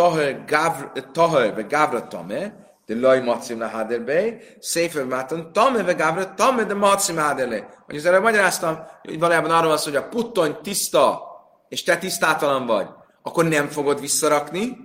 [1.13, 2.53] tahör, ve gávra tame,
[2.85, 7.95] de laj macim hader be, széfer máton tame, ve gávra tame, de macim hader Hogy
[7.95, 11.21] az előbb magyaráztam, hogy valójában arról van hogy a puttony tiszta,
[11.69, 12.87] és te tisztátalan vagy,
[13.21, 14.77] akkor nem fogod visszarakni,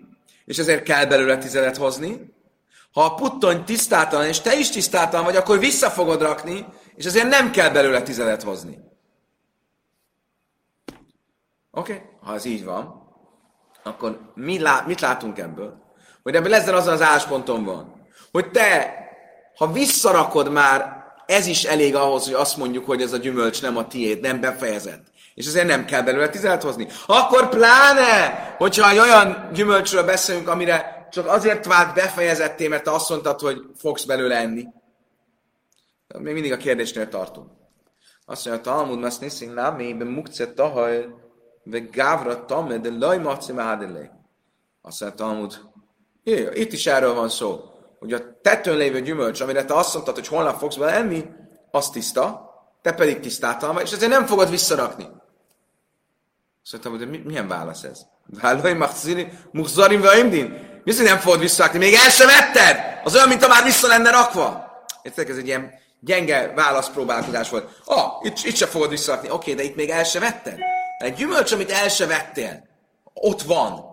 [0.45, 2.33] és ezért kell belőle tizedet hozni.
[2.93, 7.29] Ha a puttony tisztátalan, és te is tisztátalan vagy, akkor vissza fogod rakni, és ezért
[7.29, 8.93] nem kell belőle tizedet hozni.
[11.75, 11.93] Oké?
[11.93, 12.05] Okay?
[12.23, 13.03] Ha ez így van,
[13.83, 15.83] akkor mi lá- mit látunk ebből?
[16.23, 18.95] Hogy ebből ezzel azon az állásponton van, hogy te,
[19.57, 23.77] ha visszarakod már, ez is elég ahhoz, hogy azt mondjuk, hogy ez a gyümölcs nem
[23.77, 25.07] a tiéd, nem befejezett.
[25.35, 26.87] És ezért nem kell belőle tizedet hozni.
[27.07, 33.11] Akkor pláne, hogyha egy olyan gyümölcsről beszélünk, amire csak azért vált befejezetté, mert te azt
[33.11, 34.67] mondtad, hogy fogsz belőle enni.
[36.19, 37.51] Még mindig a kérdésnél tartunk.
[38.27, 41.09] Azt mondja, a Talmud azt nézzünk, be mukce tahaj,
[41.65, 44.11] ve gávra tamme, de laj maci mádelé.
[44.83, 45.61] Azt mondja, Talmud,
[46.25, 47.61] Jö, itt is erről van szó,
[47.99, 51.25] hogy a tetőn lévő gyümölcs, amire te azt mondtad, hogy holnap fogsz bele enni,
[51.71, 55.07] az tiszta, te pedig tisztátalan vagy, és ezért nem fogod visszarakni.
[56.71, 58.01] Mondtam, hogy milyen válasz ez?
[58.41, 60.81] Vállalj, machzini, muhzarim vaimdin.
[60.85, 61.79] Mi nem fogod visszarakni?
[61.79, 63.01] Még el sem vetted!
[63.05, 64.73] Az olyan, mint a már vissza lenne rakva.
[65.03, 67.81] Értek, ez egy ilyen gyenge válaszpróbálkozás volt.
[67.85, 69.31] Ah, itt, itt se fogod visszarakni.
[69.31, 70.59] Oké, okay, de itt még el se vetted.
[71.05, 72.69] Egy gyümölcs, amit el se vettél,
[73.15, 73.85] ott van.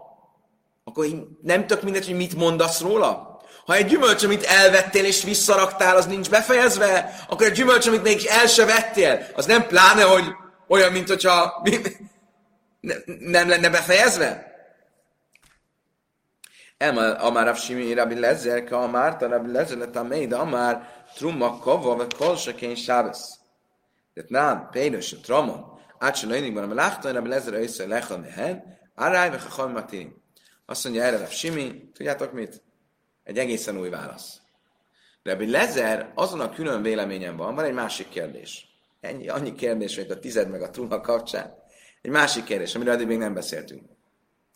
[0.84, 1.06] Akkor
[1.42, 3.40] nem tök mindegy, hogy mit mondasz róla?
[3.66, 8.26] Ha egy gyümölcs, amit elvettél és visszaraktál, az nincs befejezve, akkor egy gyümölcs, amit még
[8.26, 10.24] el se vettél, az nem pláne, hogy
[10.68, 11.64] olyan, mint hogyha
[12.80, 14.50] ne, nem lenne befejezve?
[16.78, 21.96] Emel, amár Simi Rabbi Lezer, ka amár, Rabbi Lezer lett a de amár trumma kava,
[21.96, 23.40] vagy kolsakén sábesz.
[24.14, 25.71] Tehát nem, pénös, tramon,
[26.02, 30.16] átsa van, a láchtan, Rabbi Lezer össze lechal mehen, áráj, vagy ha matini.
[30.66, 32.62] Azt mondja erre Rav Simi, tudjátok mit?
[33.24, 34.42] Egy egészen új válasz.
[35.24, 38.68] Rabbi Lezer azon a külön véleményen van, van egy másik kérdés.
[39.00, 41.54] Ennyi, annyi kérdés, hogy a tized meg a truma kapcsán.
[42.02, 43.84] Egy másik kérdés, amiről eddig még nem beszéltünk.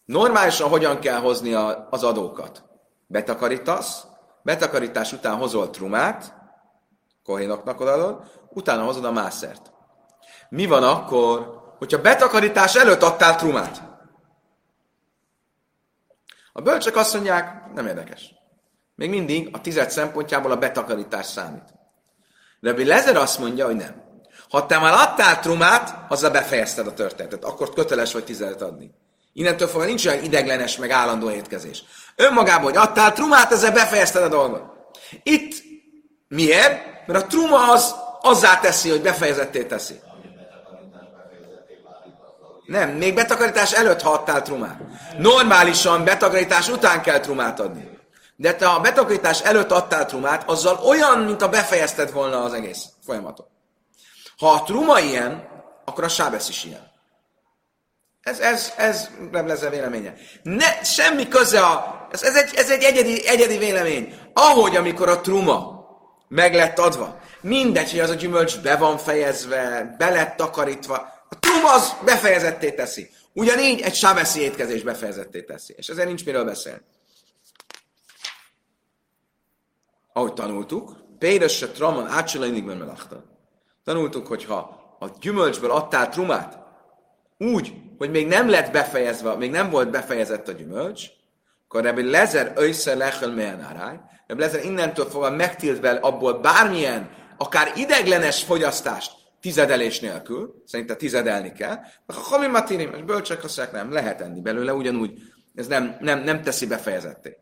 [0.05, 2.63] Normálisan hogyan kell hozni a, az adókat?
[3.07, 4.03] Betakarítasz,
[4.43, 6.33] betakarítás után hozol trumát,
[7.23, 9.73] kohénoknak odaadod, utána hozod a mászert.
[10.49, 13.81] Mi van akkor, hogyha betakarítás előtt adtál trumát?
[16.53, 18.33] A bölcsök azt mondják, nem érdekes.
[18.95, 21.73] Még mindig a tized szempontjából a betakarítás számít.
[22.61, 24.03] Rabbi Lezer azt mondja, hogy nem.
[24.49, 27.43] Ha te már adtál trumát, azzal befejezted a történetet.
[27.43, 28.91] Akkor köteles vagy tizedet adni.
[29.33, 31.83] Innentől fogva nincs olyan ideglenes, meg állandó étkezés.
[32.15, 34.63] Önmagában, hogy adtál trumát, ezzel befejezted a dolgot.
[35.23, 35.63] Itt
[36.27, 37.07] miért?
[37.07, 39.99] Mert a truma az azzá teszi, hogy befejezetté teszi.
[42.65, 44.79] Nem, még betakarítás előtt, ha adtál trumát.
[45.17, 47.89] Normálisan betakarítás után kell trumát adni.
[48.35, 52.85] De te a betakarítás előtt adtál trumát, azzal olyan, mint a befejezted volna az egész
[53.05, 53.47] folyamatot.
[54.37, 55.47] Ha a truma ilyen,
[55.85, 56.93] akkor a sábesz is ilyen.
[58.21, 59.09] Ez, ez, ez
[59.63, 60.13] a véleménye.
[60.43, 62.07] Ne, semmi köze a...
[62.11, 64.19] Ez, ez, egy, ez egy egyedi, egyedi vélemény.
[64.33, 65.85] Ahogy amikor a truma
[66.27, 71.14] meg lett adva, mindegy, hogy az a gyümölcs be van fejezve, be lett takarítva,
[71.65, 73.09] az befejezetté teszi.
[73.33, 75.73] Ugyanígy egy sáveszi étkezés befejezetté teszi.
[75.77, 76.81] És ezért nincs miről beszélni.
[80.13, 83.23] Ahogy tanultuk, Péres se tramon átcsolainig melachta.
[83.83, 84.57] Tanultuk, hogyha
[84.99, 86.57] a gyümölcsből adtál trumát,
[87.37, 91.05] úgy, hogy még nem lett befejezve, még nem volt befejezett a gyümölcs,
[91.67, 97.71] akkor Rebbi Lezer össze lechel mehenáráj, Rebbi Lezer innentől fogva megtilt bel abból bármilyen, akár
[97.75, 99.11] ideglenes fogyasztást,
[99.45, 104.73] tizedelés nélkül, szerintem tizedelni kell, a hami matirim, és bölcsek azt nem, lehet enni belőle,
[104.73, 105.21] ugyanúgy
[105.55, 107.37] ez nem, nem, nem teszi befejezetté.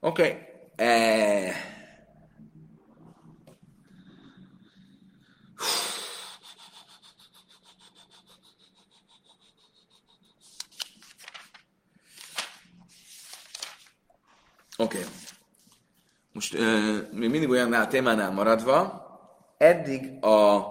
[0.00, 0.22] Oké.
[0.22, 0.38] Okay.
[0.76, 1.54] Eh...
[14.76, 14.98] Oké.
[14.98, 15.08] Okay.
[16.32, 19.01] Most uh, még mindig olyan témánál maradva,
[19.62, 20.66] eddig a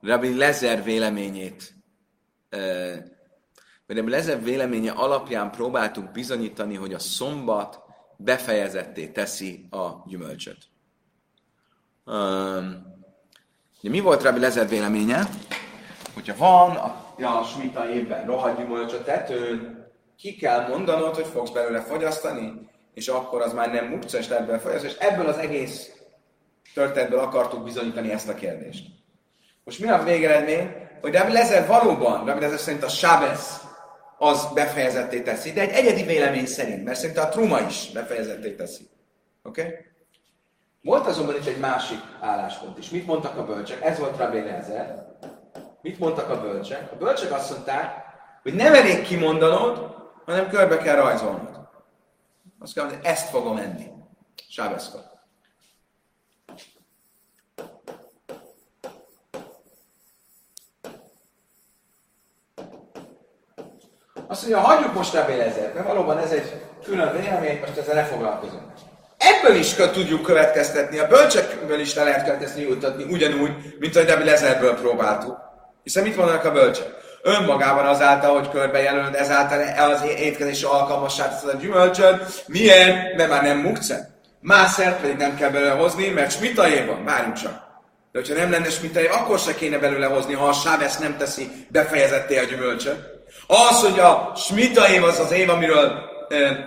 [0.00, 1.74] Rabbi Lezer véleményét,
[3.86, 7.80] vagy Rabbi Lezer véleménye alapján próbáltuk bizonyítani, hogy a szombat
[8.16, 10.58] befejezetté teszi a gyümölcsöt.
[13.80, 15.28] Mi volt Rabbi Lezer véleménye?
[16.14, 19.84] Hogyha van a, a smita évben rohadt gyümölcs a tetőn,
[20.16, 24.46] ki kell mondanod, hogy fogsz belőle fogyasztani, és akkor az már nem mukca, és lehet
[24.46, 26.03] belőle és ebből az egész
[26.74, 28.86] történetből akartuk bizonyítani ezt a kérdést.
[29.64, 30.74] Most mi a végeredmény?
[31.00, 33.62] Hogy Rabbi Lezer valóban, Rabbi Lezer szerint a Sábesz
[34.18, 38.88] az befejezetté teszi, de egy egyedi vélemény szerint, mert szerint a truma is befejezetté teszi.
[39.42, 39.62] Oké?
[39.62, 39.74] Okay?
[40.82, 42.90] Volt azonban itt egy másik álláspont is.
[42.90, 43.82] Mit mondtak a bölcsek?
[43.82, 45.06] Ez volt Rabbi Lezer.
[45.82, 46.92] Mit mondtak a bölcsek?
[46.92, 47.94] A bölcsek azt mondták,
[48.42, 51.68] hogy nem elég kimondanod, hanem körbe kell rajzolnod.
[52.58, 53.86] Azt kell mondani, ezt fogom enni.
[54.48, 55.13] Sábeszkor.
[64.34, 66.52] Azt mondja, hagyjuk most a ezért, mert valóban ez egy
[66.84, 68.62] külön vélemény, most ezzel ne foglalkozunk.
[69.16, 74.24] Ebből is tudjuk következtetni, a bölcsekből is le lehet következtetni, jutatni, ugyanúgy, mint ahogy Debbie
[74.24, 75.38] Lezerből próbáltuk.
[75.82, 76.86] Hiszen mit mondanak a bölcsek?
[77.22, 82.44] Önmagában azáltal, hogy körbejelölöd, ezáltal az étkezés alkalmassá teszed a gyümölcsöt.
[82.46, 82.96] Milyen?
[83.16, 84.10] Mert már nem mukce.
[84.40, 87.04] Mászert pedig nem kell belőle hozni, mert smitajé van.
[87.04, 87.62] Várjunk csak.
[88.12, 91.50] De hogyha nem lenne smitajé, akkor se kéne belőle hozni, ha a Sávesz nem teszi
[91.68, 93.13] befejezetté a gyümölcsöt.
[93.46, 96.12] Az, hogy a smita év az az év, amiről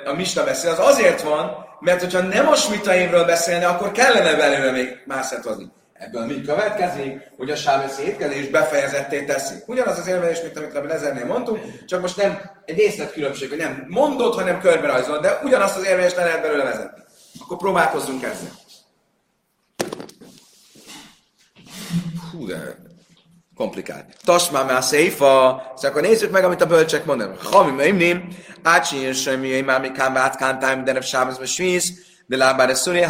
[0.06, 4.36] a Mista beszél, az azért van, mert hogyha nem a smita évről beszélne, akkor kellene
[4.36, 5.72] belőle még mászert hozni.
[5.94, 9.56] Ebből mi következik, hogy a sáveszi étkezés befejezetté teszi.
[9.66, 13.86] Ugyanaz az érvelés, mint amit a Lezernél mondtunk, csak most nem egy különbség, hogy nem
[13.88, 17.04] mondod, hanem körbe rajzol, de ugyanazt az érvelést le lehet belőle vezetni.
[17.42, 18.52] Akkor próbálkozzunk ezzel.
[22.32, 22.87] Hú, de
[23.58, 24.06] komplikált.
[24.24, 27.42] Tasmá már széfa, szóval akkor nézzük meg, amit a bölcsek mondanak.
[27.42, 28.28] Ha mi meimnim,
[28.64, 31.94] ácsi semmi, már mi kám átkántám, de nem sábezbe svíz,
[32.26, 33.02] de lábára szuni,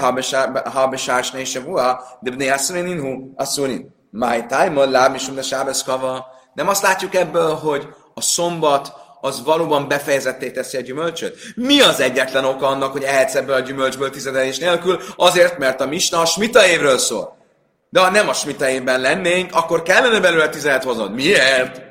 [0.73, 3.95] ha besásné se vua, de bné asszulinin hu, asszulin.
[4.11, 6.25] Máj tájma, lábisum de sábez kava.
[6.53, 11.37] Nem azt látjuk ebből, hogy a szombat az valóban befejezetté teszi a gyümölcsöt?
[11.55, 14.99] Mi az egyetlen oka annak, hogy ehetsz ebből a gyümölcsből tizedelés nélkül?
[15.15, 17.36] Azért, mert a misna a smita évről szól.
[17.97, 21.13] De ha nem a smitejében lennénk, akkor kellene belőle tizet hoznod.
[21.13, 21.81] Miért?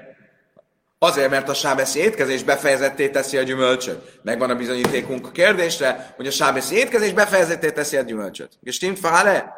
[0.99, 4.21] Azért, mert a sábeszi étkezés befejezetté teszi a gyümölcsöt.
[4.23, 8.59] Megvan a bizonyítékunk a kérdésre, hogy a sábeszi étkezés befejezetté teszi a gyümölcsöt.
[8.63, 9.53] És stimmt fále?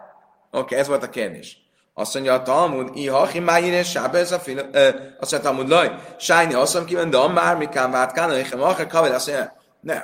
[0.51, 1.59] Oké, okay, ez volt a kérdés.
[1.95, 4.59] Azt mondja a Talmud, iha, hi májine sábez a film,
[5.19, 8.53] azt mondja a Talmud, laj, sájni azt mondja, ki de már mikán vált kána, és
[8.53, 10.03] a kavel, azt mondja, nem,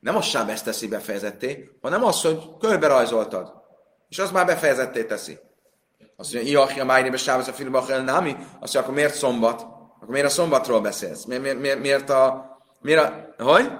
[0.00, 3.52] nem a sábez teszi befejezetté, hanem az, hogy körbe rajzoltad.
[4.08, 5.38] És az már befejezetté teszi.
[6.20, 9.60] Azt mondja, Iachia Májni Besábez a Filibachel Námi, azt mondja, akkor miért szombat?
[9.96, 11.24] Akkor miért a szombatról beszélsz?
[11.24, 12.44] Miért, miért, miért, miért a...
[12.80, 13.42] Miért a...
[13.42, 13.70] Hogy?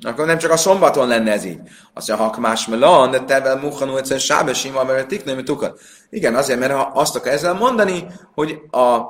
[0.00, 1.60] Akkor nem csak a szombaton lenne ez így.
[1.94, 5.80] Azt mondja, hak más melon, de tevel muhanú egyszer sábe sima, mert tiknőmi tukat.
[6.10, 9.00] Igen, azért, mert ha azt akar ezzel mondani, hogy a,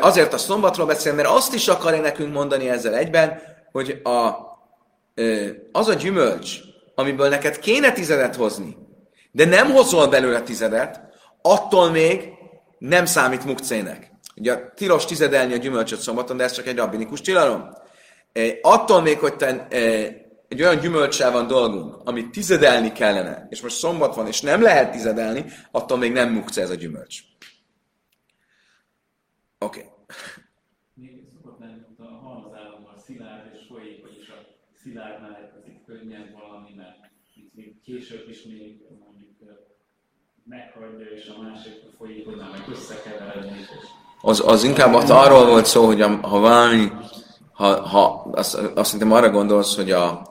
[0.00, 3.40] azért a szombatról beszél, mert azt is akarja nekünk mondani ezzel egyben,
[3.72, 4.28] hogy a,
[5.72, 6.58] az a gyümölcs,
[6.94, 8.76] amiből neked kéne tizedet hozni,
[9.30, 11.00] de nem hozol belőle tizedet,
[11.42, 12.28] attól még
[12.78, 14.12] nem számít mukcének.
[14.36, 17.70] Ugye tilos tizedelni a gyümölcsöt szombaton, de ez csak egy rabbinikus tilalom.
[18.62, 19.66] Attól még, hogy te
[20.48, 24.92] egy olyan gyümölcsel van dolgunk, amit tizedelni kellene, és most szombat van, és nem lehet
[24.92, 27.20] tizedelni, attól még nem mukce ez a gyümölcs.
[29.58, 29.80] Oké.
[29.80, 29.90] Okay.
[30.94, 34.34] Még szokott lenni, a halmazállamban szilárd és folyik, vagyis a
[34.82, 36.96] szilárdnál könnyen valami, mert
[37.84, 38.82] később is még
[40.48, 43.66] meghagyja, és a másik folyékonyan meg összekeverni.
[44.20, 46.92] Az, az inkább az arról volt szó, hogy a, ha valami,
[47.52, 50.26] ha, ha azt, azt hiszem arra gondolsz, hogy a,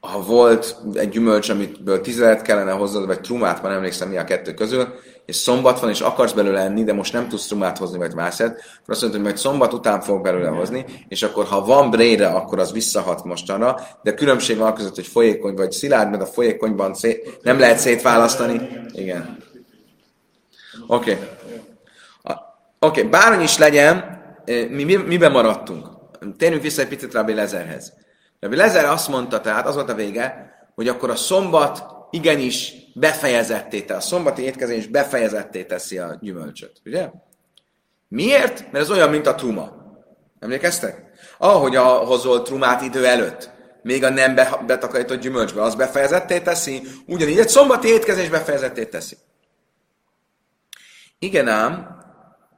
[0.00, 4.54] ha volt egy gyümölcs, amitből tizedet kellene hoznod, vagy trumát, már emlékszem mi a kettő
[4.54, 4.94] közül,
[5.26, 8.50] és szombat van, és akarsz belőle enni, de most nem tudsz trumát hozni, vagy mászet,
[8.50, 12.28] akkor azt mondod, hogy majd szombat után fog belőle hozni, és akkor ha van brére,
[12.28, 16.94] akkor az visszahat mostanra, de különbség van között, hogy folyékony vagy szilárd, mert a folyékonyban
[16.94, 18.68] szé- nem lehet szétválasztani.
[18.92, 19.36] Igen.
[20.86, 21.12] Oké.
[21.12, 21.24] Okay.
[22.78, 24.20] Oké, okay, bárhogy is legyen,
[24.70, 25.88] mi, mi, miben maradtunk?
[26.38, 27.92] Térjünk vissza egy picit Rabbi Lezerhez.
[28.40, 33.82] Rabbi Lezer azt mondta, tehát az volt a vége, hogy akkor a szombat igenis befejezetté
[33.82, 33.94] te.
[33.94, 36.80] A szombati étkezés befejezetté teszi a gyümölcsöt.
[36.84, 37.10] Ugye?
[38.08, 38.72] Miért?
[38.72, 39.84] Mert ez olyan, mint a truma.
[40.38, 41.04] Emlékeztek?
[41.38, 43.50] Ahogy a hozol trumát idő előtt,
[43.82, 44.34] még a nem
[44.66, 49.16] betakarított gyümölcsbe, az befejezetté teszi, ugyanígy egy szombati étkezés befejezetté teszi.
[51.18, 51.98] Igen ám,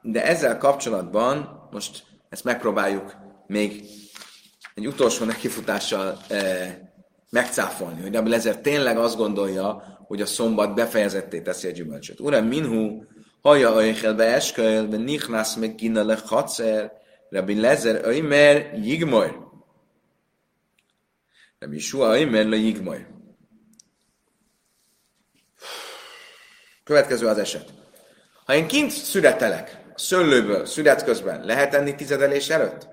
[0.01, 3.15] de ezzel kapcsolatban most ezt megpróbáljuk
[3.47, 3.83] még
[4.75, 6.75] egy utolsó nekifutással eh,
[7.29, 12.19] megcáfolni, hogy Rabbi Lezer tényleg azt gondolja, hogy a szombat befejezetté teszi a gyümölcsöt.
[12.19, 13.03] Uram, minhu,
[13.41, 16.91] haja ajchel be esköl, be nichnász meg kina le chacer,
[17.29, 19.35] Rabbi Lezer öjmer jigmoly.
[21.59, 23.07] Rabbi Sua öjmer le jigmoly.
[26.83, 27.73] Következő az eset.
[28.45, 32.87] Ha én kint születelek, szőlőből, szület közben, lehet enni tizedelés előtt?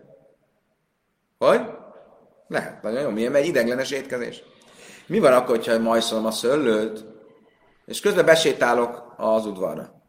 [1.38, 1.60] Hogy?
[2.48, 3.10] Lehet, nagyon jó.
[3.10, 4.42] Milyen, mert ideglenes étkezés.
[5.06, 7.04] Mi van akkor, ha majszolom a szőlőt,
[7.86, 10.02] és közben besétálok az udvarra?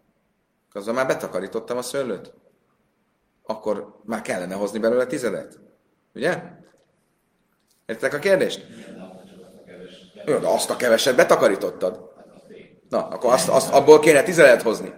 [0.74, 2.34] Azzal már betakarítottam a szőlőt.
[3.44, 5.60] Akkor már kellene hozni belőle tizedet.
[6.16, 6.42] Ugye?
[7.86, 8.66] Értek a kérdést?
[10.26, 12.12] Jó, de azt a keveset betakarítottad.
[12.90, 14.94] Na, akkor azt, azt abból kéne tizedet hozni.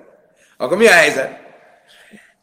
[0.57, 1.48] Akkor mi a helyzet?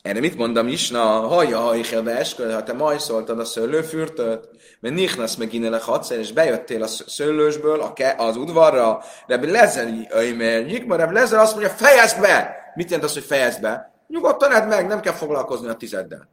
[0.07, 0.91] Erre mit mondom is?
[0.91, 4.49] Na, hajja hajjel be esküd, ha te majszoltad a szőlőfürtöt,
[4.81, 9.89] mert nichnasz meg innen hadszer, és bejöttél a szőlősből a ke, az udvarra, Rebbi Lezer,
[10.37, 12.57] mert nyikma, Rebbi Lezer azt mondja, fejezd be!
[12.75, 13.95] Mit jelent az, hogy fejezd be?
[14.09, 16.29] Nyugodtan edd meg, nem kell foglalkozni a tizeddel.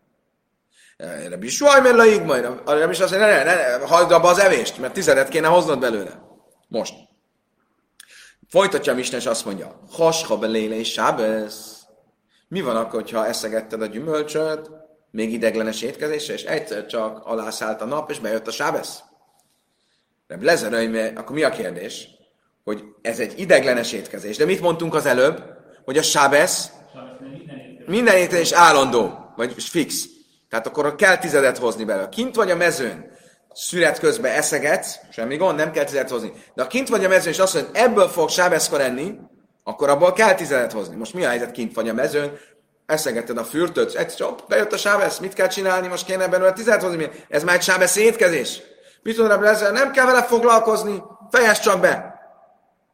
[1.30, 2.46] Rebbi Suaj, mert laig majd.
[2.66, 5.48] A Rebbi is azt mondja, ne, ne, ne, hagyd abba az evést, mert tizedet kéne
[5.48, 6.22] hoznod belőle.
[6.68, 6.94] Most.
[8.50, 11.83] Folytatja a és azt mondja, hasha beléle és sábesz.
[12.54, 14.70] Mi van akkor, ha eszegetted a gyümölcsöt,
[15.12, 19.00] még ideglenes étkezésre, és egyszer csak alászállt a nap, és bejött a sábesz?
[20.28, 22.08] Nem lezerölj, akkor mi a kérdés?
[22.64, 24.38] Hogy ez egy ideglenes étkezés.
[24.38, 25.44] De mit mondtunk az előbb?
[25.86, 26.72] Hogy a sábesz
[27.86, 30.06] minden étkezés állandó, vagy fix.
[30.50, 32.10] Tehát akkor kell tizedet hozni belőle.
[32.10, 33.12] Kint vagy a mezőn,
[33.54, 36.32] szület közben eszegetsz, semmi gond, nem kell tizedet hozni.
[36.54, 39.16] De ha kint vagy a mezőn, és azt mondod, ebből fog sábeszkor enni,
[39.64, 40.96] akkor abból kell tizedet hozni.
[40.96, 42.38] Most mi a helyzet kint vagy a mezőn,
[42.86, 46.82] eszegetted a fürtöt, egy csop, bejött a sábesz, mit kell csinálni, most kéne belőle tizedet
[46.82, 48.62] hozni, ez már egy sábesz étkezés.
[49.04, 52.22] Mit mondom, ezzel nem kell vele foglalkozni, fejezd csak be.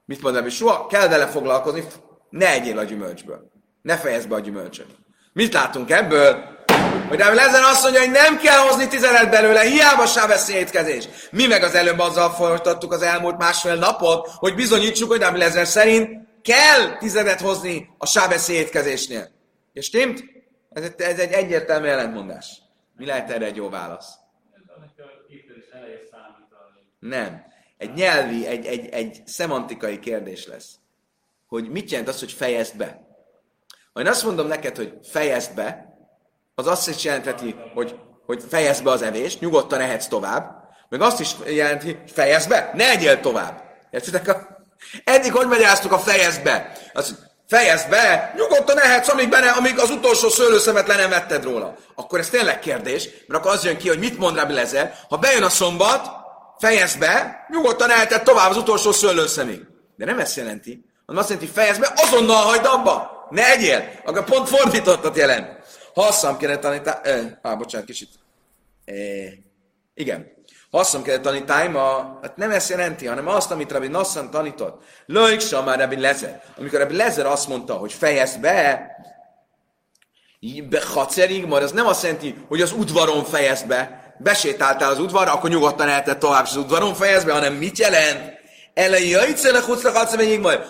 [0.05, 1.84] Mit mondom, hogy soha kell vele foglalkozni,
[2.30, 3.51] ne egyél a gyümölcsből.
[3.82, 4.88] Ne fejezd be a gyümölcsöt.
[5.34, 6.57] Mit látunk ebből?
[7.07, 11.07] Hogy David Lezer azt mondja, hogy nem kell hozni tizedet belőle, hiába sábesz étkezés.
[11.32, 15.67] Mi meg az előbb azzal folytattuk az elmúlt másfél napot, hogy bizonyítsuk, hogy David Lezer
[15.67, 19.29] szerint kell tizedet hozni a sábeszi étkezésnél.
[19.73, 20.23] És stimmt?
[20.69, 22.61] Ez, ez egy egyértelmű ellentmondás.
[22.97, 24.13] Mi lehet erre egy jó válasz?
[26.99, 27.43] Nem.
[27.77, 30.75] Egy nyelvi, egy, egy, egy szemantikai kérdés lesz.
[31.47, 33.07] Hogy mit jelent az, hogy fejezd be?
[33.93, 35.97] Ha én azt mondom neked, hogy fejezd be,
[36.55, 40.59] az azt is jelentheti, hogy, hogy fejezd be az evést, nyugodtan ehetsz tovább,
[40.89, 43.63] meg azt is jelenti, hogy fejezd be, ne egyél tovább.
[43.91, 44.59] Értitek?
[45.03, 46.71] Eddig hogy magyaráztuk a fejezd be?
[46.93, 47.15] Azt,
[47.47, 51.75] fejezd be, nyugodtan ehetsz, amíg, benne, amíg az utolsó szőlőszemet le nem vetted róla.
[51.95, 55.17] Akkor ez tényleg kérdés, mert akkor az jön ki, hogy mit mond Rabbi Lezer, ha
[55.17, 56.07] bejön a szombat,
[56.59, 59.61] fejezd be, nyugodtan eheted tovább az utolsó szőlőszemig.
[59.95, 64.23] De nem ezt jelenti, hanem azt jelenti, fejezd be, azonnal hagyd abba, ne egyél, akkor
[64.23, 65.57] pont fordítottat jelent.
[65.93, 68.09] Hasszam kéne tanítani, eh, á, bocsánat, kicsit.
[68.86, 68.95] Eh,
[69.93, 70.38] igen.
[70.72, 74.84] Hasszam kéne tanítani, ma, hát nem ezt jelenti, hanem azt, amit Rabbi Nassan tanított.
[75.05, 76.41] Lők már Rabbi Lezer.
[76.57, 78.88] Amikor Rabbi Lezer azt mondta, hogy fejezd be,
[80.70, 85.34] be hacerig, majd az nem azt jelenti, hogy az udvaron fejezd be, besétáltál az udvarra,
[85.34, 88.38] akkor nyugodtan lehetett tovább az udvaron fejezd be, hanem mit jelent?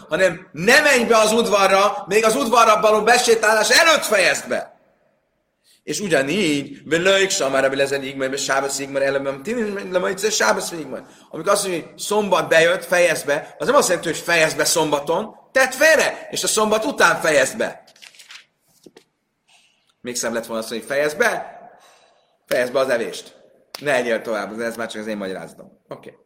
[0.10, 4.79] Hanem ne menj be az udvarra, még az udvarra való besétálás előtt fejezd be.
[5.90, 9.42] És ugyanígy, velők samar, ebből ezen igmar, sábasz igmar, elem,
[9.92, 11.06] le majd egyszer sábasz igmar.
[11.30, 14.66] Amikor azt mondja, hogy szombat bejött, fejezd be, az nem azt jelenti, hogy fejezd be
[14.66, 17.84] szombaton, tedd félre, és a szombat után fejezd be.
[20.02, 21.60] Még szem lett volna azt mondani, fejezd be,
[22.46, 23.36] fejezd be az evést.
[23.80, 25.66] Ne egyél tovább, ez már csak az én magyarázatom.
[25.88, 26.10] Oké.
[26.10, 26.22] Okay.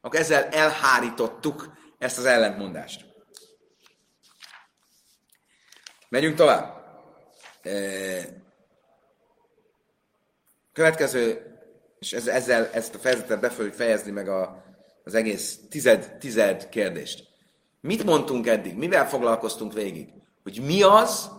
[0.00, 3.04] Akkor ezzel elhárítottuk ezt az ellentmondást.
[6.08, 6.80] Megyünk tovább.
[10.72, 11.52] Következő,
[11.98, 14.64] és ezzel ezt a fejezetet be fogjuk fejezni meg a,
[15.04, 17.24] az egész tized, tized kérdést.
[17.80, 18.76] Mit mondtunk eddig?
[18.76, 20.08] Mivel foglalkoztunk végig?
[20.42, 21.30] Hogy mi az,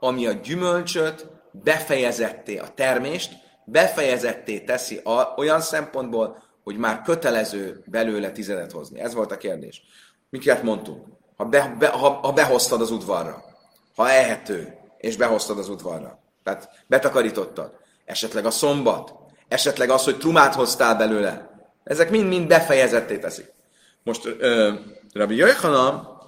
[0.00, 3.32] ami a gyümölcsöt befejezetté, a termést
[3.64, 9.00] befejezetté teszi a, olyan szempontból, hogy már kötelező belőle tizedet hozni.
[9.00, 9.82] Ez volt a kérdés.
[10.30, 11.06] Miket mondtunk?
[11.36, 13.44] Ha, be, be, ha, ha behoztad az udvarra,
[13.94, 17.79] ha ehető, és behoztad az udvarra, tehát betakarítottad,
[18.10, 19.14] esetleg a szombat,
[19.48, 21.50] esetleg az, hogy trumát hoztál belőle,
[21.84, 23.52] ezek mind-mind befejezetté teszik.
[24.02, 24.72] Most ö,
[25.12, 26.18] Rabbi Jöjjhana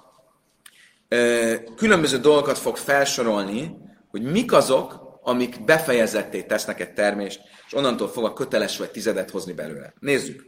[1.75, 3.77] különböző dolgokat fog felsorolni,
[4.09, 9.53] hogy mik azok, amik befejezetté tesznek egy termést, és onnantól fogva köteles vagy tizedet hozni
[9.53, 9.93] belőle.
[9.99, 10.45] Nézzük.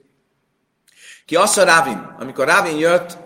[1.25, 3.17] Ki azt a Rávin, amikor Rávin jött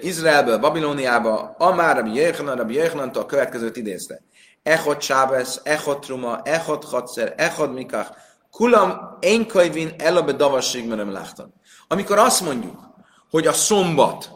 [0.00, 4.20] Izraelből, Babilóniába, Amár Rabbi Jéhanan, Rabbi Jéhanantól a következőt idézte.
[4.68, 8.10] Echot Sábesz, Echot Truma, Echot Chatszer, Echot Mikach,
[8.50, 11.54] Kulam én kajvin elabe davasség merem láttan.
[11.88, 12.76] Amikor azt mondjuk,
[13.30, 14.30] hogy a szombat,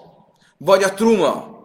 [0.59, 1.61] vagy a truma,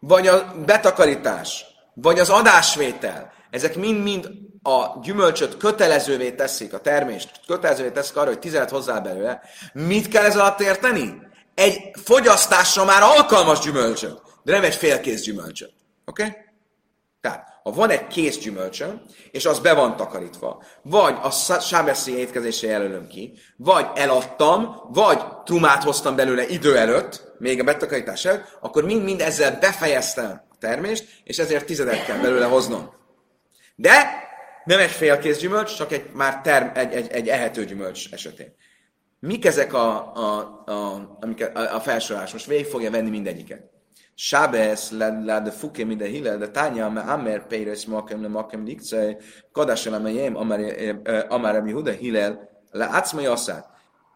[0.00, 1.64] vagy a betakarítás,
[1.94, 4.30] vagy az adásvétel, ezek mind-mind
[4.62, 9.40] a gyümölcsöt kötelezővé teszik, a termést kötelezővé teszik arra, hogy tizet hozzá belőle.
[9.72, 11.22] Mit kell ez alatt érteni?
[11.54, 15.72] Egy fogyasztásra már alkalmas gyümölcsöt, de nem egy félkész gyümölcsöt.
[16.04, 16.22] Oké?
[16.22, 16.36] Okay?
[17.20, 21.30] Tehát, ha van egy kész gyümölcsöm, és az be van takarítva, vagy a
[21.60, 28.24] sábeszi étkezésre jelölöm ki, vagy eladtam, vagy trumát hoztam belőle idő előtt, még a betakarítás
[28.24, 32.94] előtt, akkor mind-mind ezzel befejeztem a termést, és ezért tizedet kell belőle hoznom.
[33.76, 34.28] De
[34.64, 38.54] nem egy félkész gyümölcs, csak egy már term, egy, egy, egy ehető gyümölcs esetén.
[39.20, 40.94] Mik ezek a, a, a,
[41.54, 42.32] a, a, felsorolás?
[42.32, 43.70] Most végig fogja venni mindegyiket.
[44.22, 49.16] Sábesz, le de fuké minden hillel, de tánya, me amer peires makem le makem dikce,
[49.52, 50.36] kadás el amelyeim,
[51.28, 53.66] amár ami huda hillel, le átszmai asszát.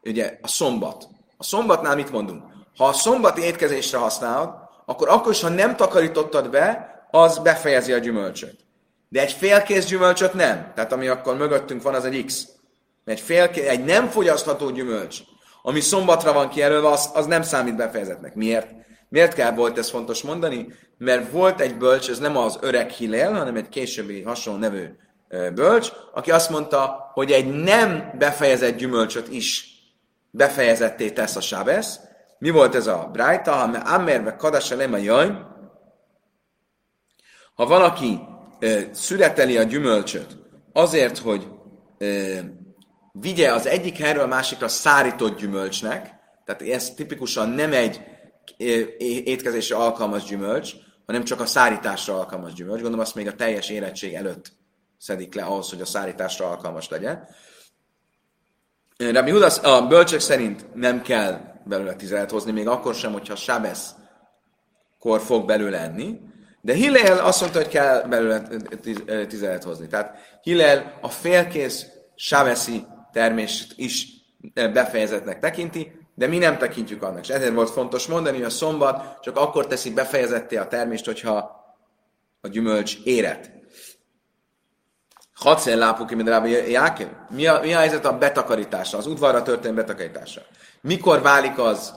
[0.03, 1.09] Ugye a szombat.
[1.37, 2.43] A szombatnál mit mondunk?
[2.77, 4.51] Ha a szombati étkezésre használod,
[4.87, 8.57] akkor akkor is, ha nem takarítottad be, az befejezi a gyümölcsöt.
[9.09, 10.73] De egy félkész gyümölcsöt nem.
[10.75, 12.49] Tehát ami akkor mögöttünk van, az egy X.
[13.05, 15.19] Egy, félkész, egy nem fogyasztható gyümölcs,
[15.63, 18.35] ami szombatra van kijelölve, az, az nem számít befejezetnek.
[18.35, 18.83] Miért?
[19.15, 20.67] Miért kell volt ez fontos mondani?
[20.99, 24.85] Mert volt egy bölcs, ez nem az öreg Hilél, hanem egy későbbi hasonló nevű
[25.55, 29.67] bölcs, aki azt mondta, hogy egy nem befejezett gyümölcsöt is
[30.31, 32.01] befejezetté tesz a sábesz.
[32.39, 33.53] Mi volt ez a brájta?
[33.53, 35.39] Ha ammerve kadasa a jaj,
[37.55, 38.21] ha valaki
[38.59, 40.37] e, születeli a gyümölcsöt
[40.73, 41.47] azért, hogy
[41.99, 42.07] e,
[43.13, 48.13] vigye az egyik helyről a másikra szárított gyümölcsnek, tehát ez tipikusan nem egy
[48.57, 50.73] étkezésre alkalmas gyümölcs,
[51.07, 52.81] hanem csak a szárításra alkalmas gyümölcs.
[52.81, 54.53] Gondolom azt még a teljes érettség előtt
[54.99, 57.29] szedik le ahhoz, hogy a szárításra alkalmas legyen.
[58.97, 63.95] Rabbi Hudas, a bölcsök szerint nem kell belőle tizelet hozni, még akkor sem, hogyha Sábesz
[64.99, 66.21] kor fog belőle enni,
[66.61, 68.49] de Hillel azt mondta, hogy kell belőle
[69.27, 69.87] tizelet hozni.
[69.87, 74.07] Tehát Hillel a félkész Sábeszi termést is
[74.55, 77.21] befejezetnek tekinti, de mi nem tekintjük annak.
[77.21, 81.63] És ezért volt fontos mondani, hogy a szombat csak akkor teszi befejezetté a termést, hogyha
[82.41, 83.53] a gyümölcs éret.
[85.35, 87.09] Hadszer lápuk mint Jákev.
[87.31, 90.41] Mi a, mi a helyzet a betakarítása, az udvarra történő betakarítása?
[90.81, 91.95] Mikor válik az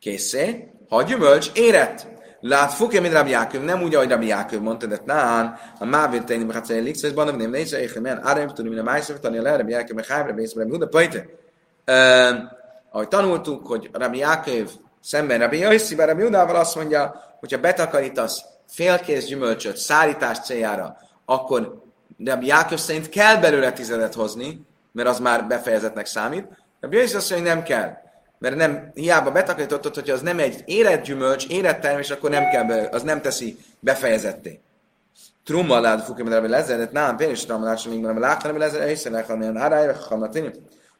[0.00, 0.70] készé?
[0.88, 2.06] Ha a gyümölcs érett.
[2.40, 6.44] Lát fukja, mint Rabbi Jáköv, nem úgy, ahogy Rabbi Jáköv mondta, de nán, a tenni,
[6.44, 9.38] mert hát egy és banam nem nézze, és men, árem tudom, mint a májszak, tani
[9.38, 11.26] a le, Rabbi Jáköv, mert hájra, bész, Rabbi Huda, pajte
[12.90, 14.70] ahogy tanultuk, hogy Rabbi Jáköv
[15.00, 21.82] szemben Rabbi Jöjszi, Rabbi Judával azt mondja, hogyha betakarítasz félkész gyümölcsöt szárítás céljára, akkor
[22.24, 26.46] Rabbi Jáköv szerint kell belőle tizedet hozni, mert az már befejezetnek számít.
[26.80, 27.92] Rabbi Jöjszi azt mondja, hogy nem kell.
[28.38, 32.64] Mert nem, hiába betakarítottad, hogyha az nem egy érett gyümölcs, érett termés, akkor nem kell,
[32.64, 34.60] be, az nem teszi befejezetté.
[35.44, 38.88] Trumma lád fukim, Rabbi Lezer, nem, például is Trumma lád, még Rabbi Láhtan, Rabbi Lezer,
[38.88, 39.96] hiszen Echal, Árájra,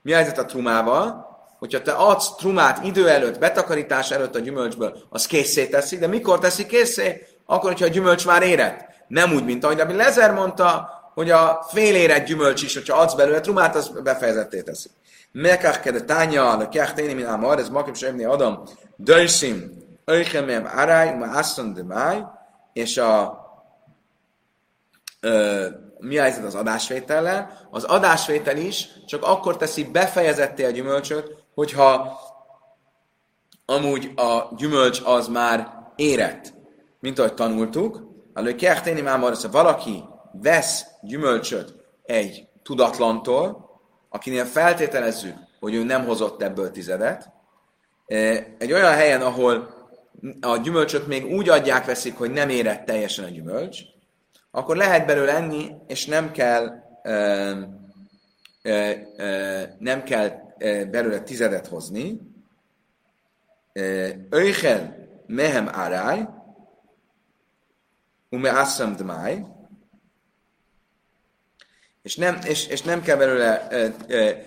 [0.02, 1.29] Mi a helyzet a trumával?
[1.60, 6.38] Hogyha te adsz trumát idő előtt, betakarítás előtt a gyümölcsből, az készé teszi, de mikor
[6.38, 7.26] teszi készé?
[7.46, 8.88] Akkor, hogyha a gyümölcs már érett.
[9.08, 13.40] Nem úgy, mint ahogy Lezer mondta, hogy a fél érett gyümölcs is, hogyha adsz belőle
[13.40, 14.88] trumát, az befejezetté teszi.
[15.32, 17.22] Mekach tánya, a kech téni
[17.56, 18.62] ez makim semmi adam,
[18.96, 19.70] döjszim,
[20.04, 22.22] öjkemem aráj, ma asszon de máj,
[22.72, 23.40] és a
[25.20, 25.66] ö,
[25.98, 27.68] mi a helyzet az adásvétellel?
[27.70, 32.20] Az adásvétel is csak akkor teszi befejezetté a gyümölcsöt, hogyha
[33.66, 36.54] amúgy a gyümölcs az már érett,
[37.00, 38.02] mint ahogy tanultuk,
[38.34, 43.70] előbb kérténi már ha valaki vesz gyümölcsöt egy tudatlantól,
[44.08, 47.30] akinél feltételezzük, hogy ő nem hozott ebből tizedet,
[48.58, 49.74] egy olyan helyen, ahol
[50.40, 53.80] a gyümölcsöt még úgy adják, veszik, hogy nem érett teljesen a gyümölcs,
[54.50, 56.72] akkor lehet belőle enni, és nem kell
[59.78, 60.48] nem kell
[60.90, 62.20] belőle tizedet hozni.
[64.30, 66.28] Öjchen mehem áráj,
[68.30, 69.44] ume asszam dmáj,
[72.02, 74.42] és nem, és, és nem kell belőle e, e,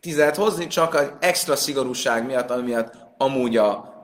[0.00, 3.96] tizedet hozni, csak az extra szigorúság miatt, ami miatt amúgy a,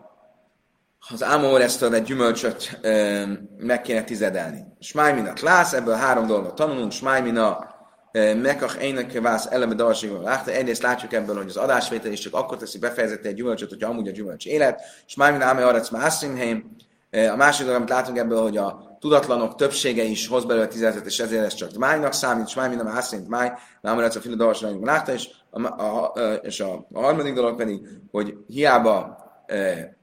[1.10, 3.26] az Ámoresztől egy gyümölcsöt e,
[3.56, 4.64] meg kéne tizedelni.
[4.80, 6.92] Smájmina klász, ebből három dolgot tanulunk.
[6.92, 7.73] Smájmina
[8.14, 10.50] Mekach ének vász eleme dalségben látta.
[10.50, 14.08] Egyrészt látjuk ebből, hogy az adásvétel is csak akkor teszi befejezeti egy gyümölcsöt, hogyha amúgy
[14.08, 14.80] a gyümölcs élet.
[15.06, 16.76] És már minden ámely arec mászimheim.
[17.10, 21.18] A másik dolog, amit látunk ebből, hogy a tudatlanok többsége is hoz belőle tizedet, és
[21.18, 25.12] ezért ez csak májnak számít, és máj minden mászint máj, nem a fina dalságban látta,
[25.12, 29.96] és a, a, a, és a, a harmadik dolog pedig, hogy hiába e,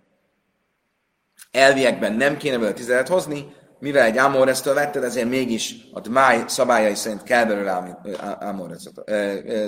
[1.52, 6.96] elviekben nem kéne belőle tizedet hozni, mivel egy Amoresztől vetted, ezért mégis a Dmáj szabályai
[6.96, 8.00] szerint kell belőle
[8.40, 9.04] Amoresztől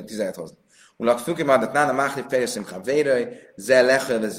[0.04, 0.58] tizet hozni.
[0.98, 4.30] Ulak függő már, nána máhlip fejeszem vérőj, ze lechöl,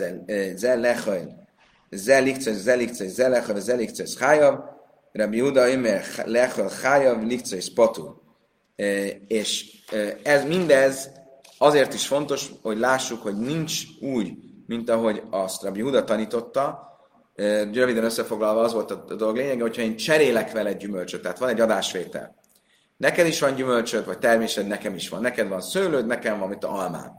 [0.56, 1.46] ze lechöl,
[1.90, 4.58] ze likcös, ze likcös, ze lechöl, ze likcös hájav,
[5.12, 8.22] Rabbi Huda imer lechöl hájav, likcös potul.
[9.26, 9.64] És
[10.22, 11.10] ez mindez
[11.58, 14.32] azért is fontos, hogy lássuk, hogy nincs úgy,
[14.66, 16.92] mint ahogy azt Rabbi Huda tanította,
[17.34, 21.48] Röviden összefoglalva az volt a dolog lényege, hogyha én cserélek vele egy gyümölcsöt, tehát van
[21.48, 22.34] egy adásvétel.
[22.96, 25.20] Neked is van gyümölcsöd, vagy termésed, nekem is van.
[25.20, 27.12] Neked van szőlőd, nekem van, mint a almám.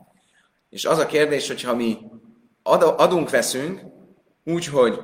[0.69, 1.97] És az a kérdés, hogyha mi
[2.63, 3.81] adunk, veszünk,
[4.45, 4.99] úgy, hogy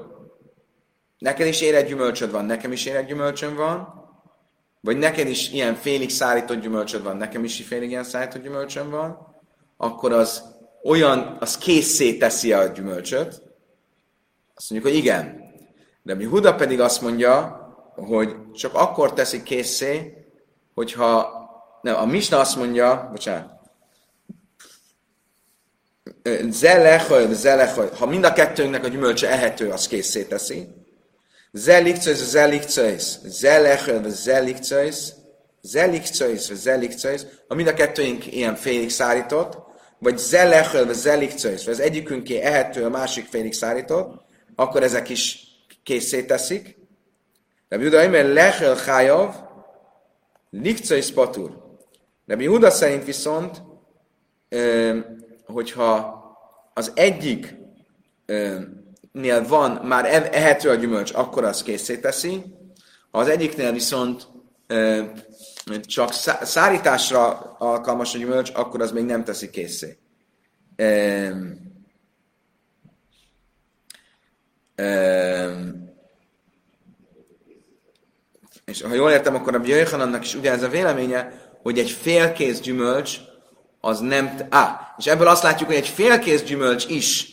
[1.18, 4.00] neked is ér egy gyümölcsöd van, nekem is ér egy gyümölcsöm van,
[4.82, 9.18] vagy neked is ilyen félig szállított gyümölcsöd van, nekem is félig ilyen szállított gyümölcsöm van,
[9.78, 10.44] akkor az
[10.84, 13.51] olyan, az készé teszi a gyümölcsöt,
[14.62, 15.42] azt mondjuk, hogy igen.
[16.04, 17.60] De mi Huda pedig azt mondja,
[17.96, 20.14] hogy csak akkor teszik készé,
[20.74, 21.32] hogyha
[21.82, 23.50] nem, a Misna azt mondja, bocsánat,
[26.50, 30.68] zelechaj, zelechaj, ha mind a kettőnknek a gyümölcse ehető, az készé teszi.
[31.52, 35.14] Zelikcajsz, zelikcajsz, zelechaj, zelikcajsz,
[35.62, 39.58] zelikcajsz, zelikcajsz, ha mind a kettőink ilyen félig szárított,
[40.00, 44.30] vagy zelechaj, zelikcajsz, vagy az egyikünké ehető, a másik félig szárított,
[44.62, 45.48] akkor ezek is
[45.84, 46.78] készé teszik.
[47.70, 49.36] Rabbi Huda Imer lechel chájav,
[50.50, 51.78] likcai patur.
[52.26, 53.62] Rabbi Huda szerint viszont,
[55.46, 56.20] hogyha
[56.74, 57.56] az egyik
[59.12, 62.44] nél van már e- ehető a gyümölcs, akkor az készé teszi.
[63.12, 64.28] Ha az egyiknél viszont
[65.82, 69.98] csak szárításra alkalmas a gyümölcs, akkor az még nem teszi készé.
[78.66, 82.60] És ha jól értem, akkor a Jöjhanannak is ugye ez a véleménye, hogy egy félkész
[82.60, 83.18] gyümölcs
[83.82, 84.38] az nem...
[84.50, 87.28] Á, és ebből azt látjuk, hogy egy félkész gyümölcs is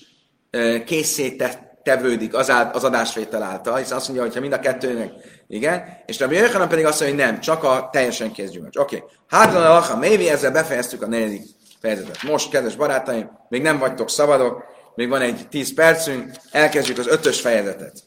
[0.87, 1.37] készé
[1.83, 5.13] tevődik az, az adásvétel által, hiszen azt mondja, hogy ha mind a kettőnek,
[5.49, 8.77] igen, és Rabbi Jöjhanan pedig azt mondja, hogy nem, csak a teljesen kész gyümölcs.
[8.77, 9.09] Oké, okay.
[9.27, 11.43] Hátlan a Mévi, ezzel befejeztük a negyedik
[11.81, 12.23] fejezetet.
[12.23, 14.65] Most, kedves barátaim, még nem vagytok szabadok,
[14.99, 17.93] még van egy 10 percünk, elkezdjük az ötös fejezetet.
[17.93, 18.07] Oké,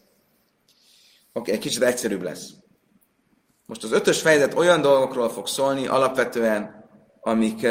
[1.33, 2.49] okay, egy kicsit egyszerűbb lesz.
[3.65, 6.89] Most az ötös fejezet olyan dolgokról fog szólni alapvetően,
[7.21, 7.67] amik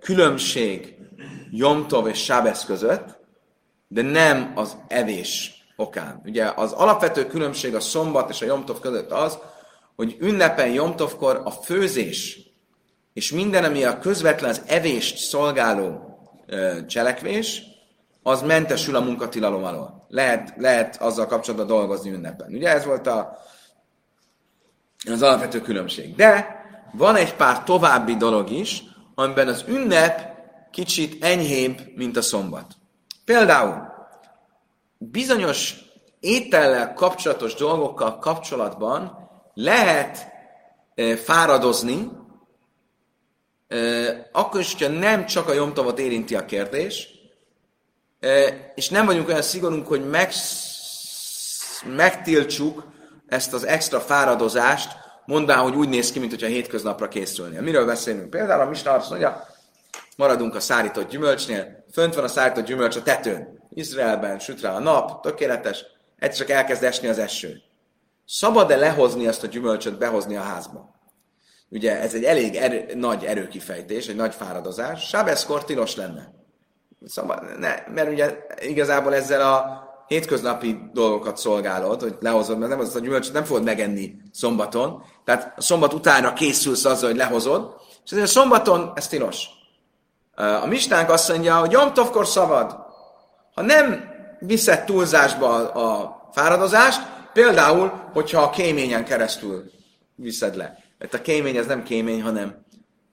[0.00, 0.94] különbség
[1.50, 3.18] Jomtov és Sábesz között,
[3.88, 6.20] de nem az evés okán.
[6.24, 9.38] Ugye az alapvető különbség a szombat és a Jomtov között az,
[9.96, 12.40] hogy ünnepen Jomtovkor a főzés
[13.12, 16.18] és minden, ami a közvetlen az evést szolgáló
[16.86, 17.74] cselekvés,
[18.26, 20.06] az mentesül a munkatilalom alól.
[20.08, 22.52] Lehet, lehet azzal kapcsolatban dolgozni ünnepen.
[22.52, 23.38] Ugye ez volt a,
[25.10, 26.14] az alapvető különbség.
[26.14, 26.46] De
[26.92, 28.82] van egy pár további dolog is,
[29.14, 30.20] amiben az ünnep
[30.70, 32.66] kicsit enyhébb, mint a szombat.
[33.24, 33.88] Például
[34.98, 35.74] bizonyos
[36.20, 40.28] étellel kapcsolatos dolgokkal kapcsolatban lehet
[40.94, 42.10] e, fáradozni,
[43.68, 43.76] e,
[44.32, 47.14] akkor is, hogyha nem csak a jomtavot érinti a kérdés,
[48.74, 50.32] és nem vagyunk olyan szigorúnk, hogy meg,
[51.96, 52.86] megtiltsuk
[53.26, 57.60] ezt az extra fáradozást, mondván, hogy úgy néz ki, mint hogyha hétköznapra készülnél.
[57.60, 58.30] Miről beszélünk?
[58.30, 59.46] Például a Misna azt mondja,
[60.16, 63.68] maradunk a szárított gyümölcsnél, fönt van a szárított gyümölcs a tetőn.
[63.70, 65.84] Izraelben süt rá a nap, tökéletes,
[66.18, 67.60] egyszer csak elkezd esni az eső.
[68.26, 70.94] Szabad-e lehozni azt a gyümölcsöt, behozni a házba?
[71.68, 75.08] Ugye ez egy elég erő, nagy erőkifejtés, egy nagy fáradozás.
[75.08, 76.45] Sábeszkor tilos lenne.
[77.04, 82.96] Szabad, ne, mert ugye igazából ezzel a hétköznapi dolgokat szolgálod, hogy lehozod, mert nem az
[82.96, 85.02] a gyümölcsöt nem fogod megenni szombaton.
[85.24, 87.74] Tehát a szombat utána készülsz azzal, hogy lehozod,
[88.04, 89.46] és ezért a szombaton ez tilos.
[90.62, 92.76] A mistánk azt mondja, hogy Jomtovkor szabad.
[93.54, 97.00] Ha nem viszed túlzásba a fáradozást,
[97.32, 99.70] például, hogyha a kéményen keresztül
[100.14, 100.78] viszed le.
[100.98, 102.64] Mert a kémény ez nem kémény, hanem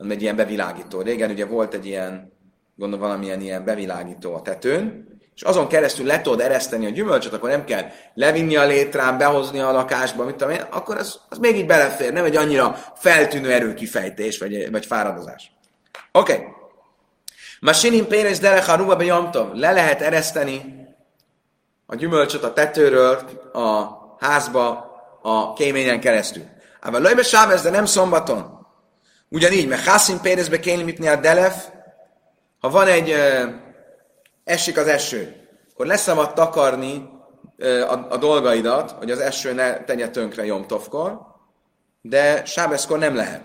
[0.10, 1.02] egy ilyen bevilágító.
[1.02, 2.34] Régen ugye volt egy ilyen,
[2.76, 7.49] gondolom valamilyen ilyen bevilágító a tetőn, és azon keresztül le tudod ereszteni a gyümölcsöt, akkor
[7.49, 11.55] nem kell levinni a létrán, behozni a lakásba, mit tudom én, akkor az, az még
[11.55, 15.51] így belefér, nem egy annyira feltűnő erőkifejtés, vagy, vagy fáradozás.
[16.11, 16.34] Oké.
[16.34, 16.45] Okay.
[17.59, 19.53] Masinin Pérez Derech a Ruba Bejamtov.
[19.53, 20.86] Le lehet ereszteni
[21.86, 23.15] a gyümölcsöt a tetőről
[23.53, 23.88] a
[24.19, 26.43] házba a kéményen keresztül.
[26.82, 28.67] Ával lőbe sávez, de nem szombaton.
[29.30, 31.67] Ugyanígy, mert Hassin Pérezbe kéne mitni a delef,
[32.64, 33.16] ha van egy,
[34.43, 37.09] esik az eső, akkor lesz szabad takarni
[37.59, 41.20] a, a, dolgaidat, hogy az eső ne tegye tönkre Jomtovkor,
[42.01, 43.41] de Sábeszkor nem lehet.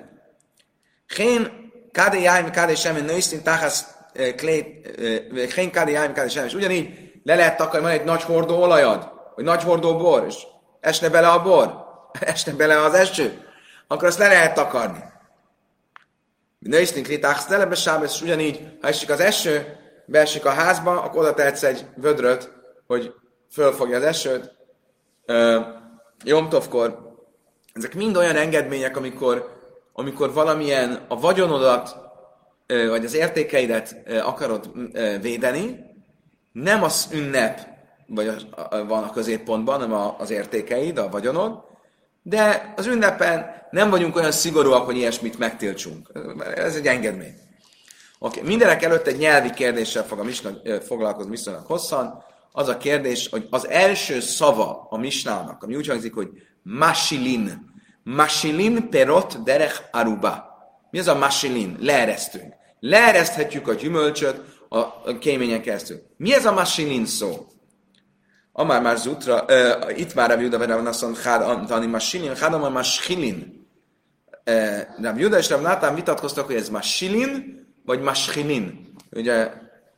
[1.16, 3.86] Hén kádi jájm, kádi semmi nőszín, táhász
[4.36, 5.00] klét,
[5.54, 6.46] hén kádi jájm, kádi semmi.
[6.46, 10.36] És ugyanígy le lehet takarni, van egy nagy hordó olajad, vagy nagy hordó bor, és
[10.80, 11.74] esne bele a bor,
[12.20, 13.46] esne bele az eső,
[13.86, 15.02] akkor azt le lehet takarni.
[16.58, 21.34] Nősztink litáx telebe sábesz, és ugyanígy, ha esik az eső, beesik a házba, akkor oda
[21.34, 22.52] tehetsz egy vödröt,
[22.86, 23.14] hogy
[23.52, 24.56] fölfogja az esőt.
[26.24, 27.16] Jomtovkor.
[27.72, 29.56] Ezek mind olyan engedmények, amikor,
[29.92, 31.96] amikor valamilyen a vagyonodat,
[32.66, 34.70] vagy az értékeidet akarod
[35.20, 35.86] védeni,
[36.52, 37.66] nem az ünnep
[38.06, 38.34] vagy a,
[38.76, 41.64] a, van a középpontban, hanem a, az értékeid, a vagyonod,
[42.28, 46.10] de az ünnepen nem vagyunk olyan szigorúak, hogy ilyesmit megtiltsunk.
[46.54, 47.34] Ez egy engedmény.
[48.18, 48.42] Okay.
[48.42, 50.50] Mindenek előtt egy nyelvi kérdéssel fog a misna
[50.86, 52.24] foglalkozni viszonylag hosszan.
[52.52, 56.28] Az a kérdés, hogy az első szava a misnának, ami úgy hangzik, hogy
[56.62, 57.66] masilin.
[58.02, 60.46] Masilin perot derech aruba.
[60.90, 61.76] Mi az a masilin?
[61.80, 62.54] Leeresztünk.
[62.80, 66.02] Leereszthetjük a gyümölcsöt a kéményen keresztül.
[66.16, 67.46] Mi ez a masilin szó?
[68.58, 69.44] Amár már zutra,
[69.96, 71.16] itt már Rabbi Juda ben Naszon
[71.66, 73.66] Tani Masilin, Hádam Maschilin.
[74.50, 78.92] Uh, Rabbi Juda és Rabbi Nátán vitatkoztak, hogy ez Masilin, vagy Maschilin.
[79.10, 79.52] Ugye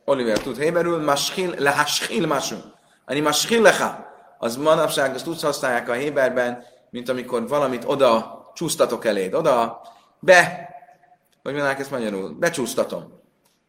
[0.05, 2.55] Oliver tud héberül, Maschil, lehaschil masu.
[3.05, 4.05] Ani Maschil leha.
[4.37, 9.33] Az manapság, azt úgy használják a héberben, mint amikor valamit oda csúsztatok eléd.
[9.33, 9.81] Oda
[10.19, 10.69] be,
[11.43, 13.21] vagy mondanák ezt magyarul, becsúsztatom.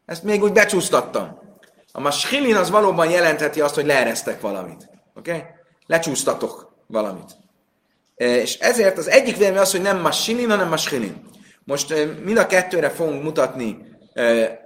[0.07, 1.42] Ezt még úgy becsúsztattam.
[1.93, 4.89] A maschilin az valóban jelentheti azt, hogy leeresztek valamit.
[5.15, 5.31] Oké?
[5.31, 5.43] Okay?
[5.87, 7.37] Lecsúsztatok valamit.
[8.15, 11.31] E, és ezért az egyik vélemény az, hogy nem maschilin, hanem maschilin.
[11.65, 13.79] Most e, mind a kettőre fogunk mutatni
[14.13, 14.59] e,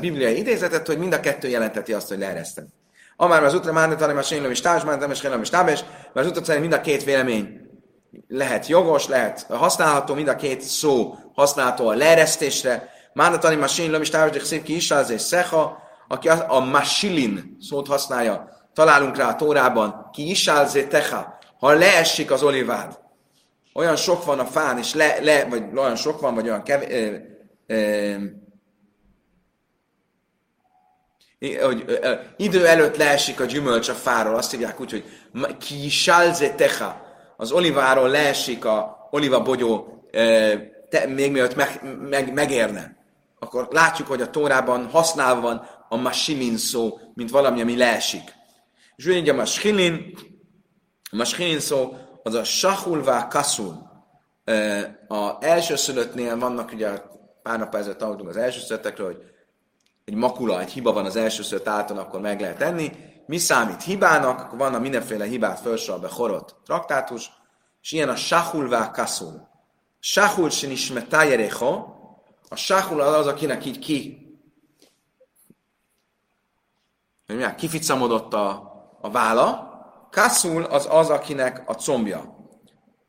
[0.00, 2.66] bibliai idézetet, hogy mind a kettő jelenteti azt, hogy leeresztem.
[3.16, 6.26] Amár az utra már tanim a sénylöm is társ, már is is tábes, mert az
[6.26, 7.60] utra szerint mind a két vélemény
[8.28, 12.92] lehet jogos, lehet használható, mind a két szó használható a leeresztésre.
[13.12, 16.58] Már tanim a sénylöm is társ, de szép ki is az és szeha, aki a
[16.58, 22.98] masilin szót használja, találunk rá a Tórában, ki isálzé teha, ha leesik az olivád,
[23.74, 27.20] olyan sok van a fán, és le, le vagy olyan sok van, vagy olyan kevés,
[31.62, 35.04] hogy ö, ö, idő előtt leesik a gyümölcs a fáról, azt hívják úgy, hogy
[35.58, 37.02] ki salze teha,
[37.36, 39.94] az oliváról leesik a oliva bogyó,
[41.08, 42.96] még mielőtt meg, meg, megérne.
[43.38, 48.32] Akkor látjuk, hogy a Tórában használva van a masilin szó, mint valami, ami leesik.
[48.96, 50.18] És ugyanígy a masilin,
[51.10, 53.92] a masilin szó az a sahulvá kaszul.
[55.08, 56.90] A elsőszülöttnél vannak, ugye
[57.42, 59.22] pár nap ezelőtt tanultunk az elsőszülöttekről, hogy
[60.04, 62.90] egy makula, egy hiba van az elsőszülött által, akkor meg lehet tenni.
[63.26, 64.40] Mi számít hibának?
[64.40, 67.30] Akkor vannak mindenféle hibát felsorol be horot traktátus,
[67.82, 69.48] és ilyen a sahulvá kaszul.
[70.00, 71.86] Sahul sin ismetájerecho,
[72.48, 74.23] a sahul az, akinek így ki
[77.26, 79.72] hogy milyen, kificamodott a, a válla,
[80.10, 82.34] Kasszul az az, akinek a combja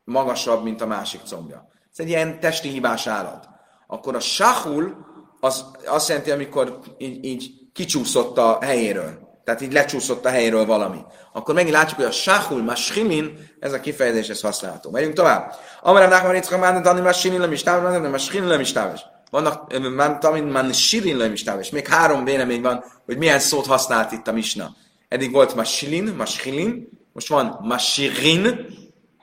[0.03, 1.67] magasabb, mint a másik combja.
[1.91, 3.47] Ez egy ilyen testi hibás állat.
[3.87, 4.95] Akkor a sahul
[5.39, 9.23] az azt jelenti, amikor így, így kicsúszott a helyéről.
[9.43, 11.01] Tehát így lecsúszott a helyéről valami.
[11.33, 14.89] Akkor megint látjuk, hogy a sahul maschilin, ez a kifejezés, ez használható.
[14.91, 15.55] Megyünk tovább.
[15.81, 19.05] Amarám nákmar itt kamán, dani maschilin nem is távolás, nem maschilin nem is távolás.
[19.31, 19.73] Vannak,
[20.19, 21.69] talán man sirin nem is távolás.
[21.69, 24.75] Még három vélemény van, hogy milyen szót használt itt a misna.
[25.07, 28.67] Eddig volt masilin, maschilin, most van masirin,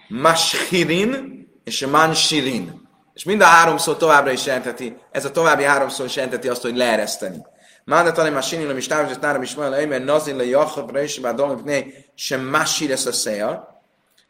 [0.08, 2.80] mashirin és mansirin.
[3.14, 6.48] És mind a három szó továbbra is jelenteti, ez a további három szó is jelenteti
[6.48, 7.46] azt, hogy leereszteni.
[7.84, 11.34] Mána talán már sinilom is távolzott náram is van, mert nazil a jachab is, bár
[11.34, 12.54] dolgok né, sem
[12.88, 13.80] ezt a szél.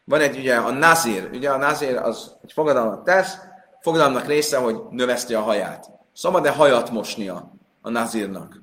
[0.05, 3.37] Van egy ugye a nazir, ugye a nazir az egy fogadalmat tesz,
[3.83, 5.89] fogadalmak része, hogy növeszti a haját.
[6.13, 8.61] Szabad-e hajat mosnia a nazírnak?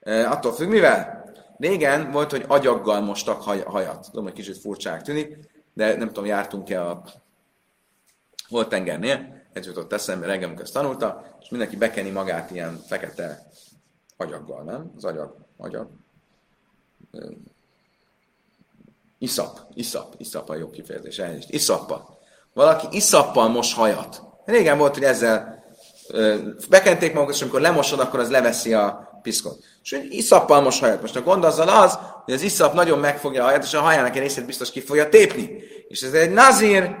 [0.00, 1.24] E, attól függ, mivel?
[1.58, 4.06] Régen volt, hogy agyaggal mostak haj, hajat.
[4.10, 5.38] Tudom, hogy kicsit furcsák tűnik,
[5.74, 7.02] de nem tudom, jártunk-e a
[8.48, 13.48] volt tengernél, ez jutott eszembe reggel, amikor ezt tanulta, és mindenki bekeni magát ilyen fekete
[14.16, 14.92] agyaggal, nem?
[14.96, 15.88] Az agyag, agyag.
[19.18, 21.50] Iszap, iszap, iszap a jó kifejezés, elnézést.
[21.50, 22.15] Iszappa.
[22.56, 24.22] Valaki iszappal mos hajat.
[24.44, 25.64] Régen volt, hogy ezzel
[26.68, 29.58] bekenték magukat, és amikor lemosod, akkor az leveszi a piszkot.
[29.82, 31.00] És iszappal mos hajat.
[31.00, 34.16] Most a gond azzal az, hogy az iszap nagyon megfogja a hajat, és a hajának
[34.16, 35.50] egy részét biztos ki fogja tépni.
[35.88, 36.96] És ez egy nazír,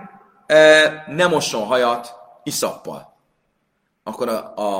[1.06, 3.16] nem mosson hajat iszappal.
[4.04, 4.78] Akkor a, a,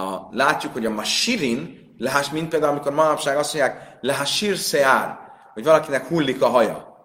[0.00, 5.18] a, látjuk, hogy a masirin, lehás, mint például, amikor manapság azt mondják, lehásír szeár,
[5.54, 6.96] hogy valakinek hullik a haja.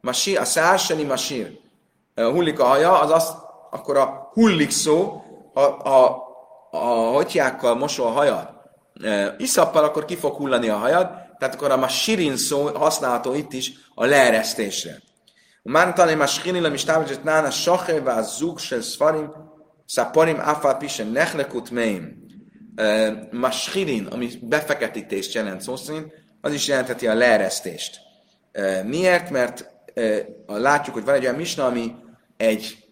[0.00, 1.64] Masír, a szeár masír
[2.16, 3.34] hullik a haja, az azt,
[3.70, 5.22] akkor a hullik szó,
[5.54, 6.24] a, a,
[6.70, 8.48] a hotyákkal mosol a hajad,
[9.38, 11.08] iszappal, akkor ki fog hullani a hajad,
[11.38, 15.02] tehát akkor a masirin szó használható itt is a leeresztésre.
[15.62, 19.32] A mántani masrini lem is támogatott nána sachevá zug se szfarim,
[19.86, 22.24] szaporim afal pise nechlekut meim.
[23.30, 27.98] Mashirin, ami befeketítést jelent szó szerint, az is jelentheti a leeresztést.
[28.84, 29.30] Miért?
[29.30, 29.70] Mert
[30.46, 31.94] látjuk, hogy van egy olyan misna, ami
[32.36, 32.84] egy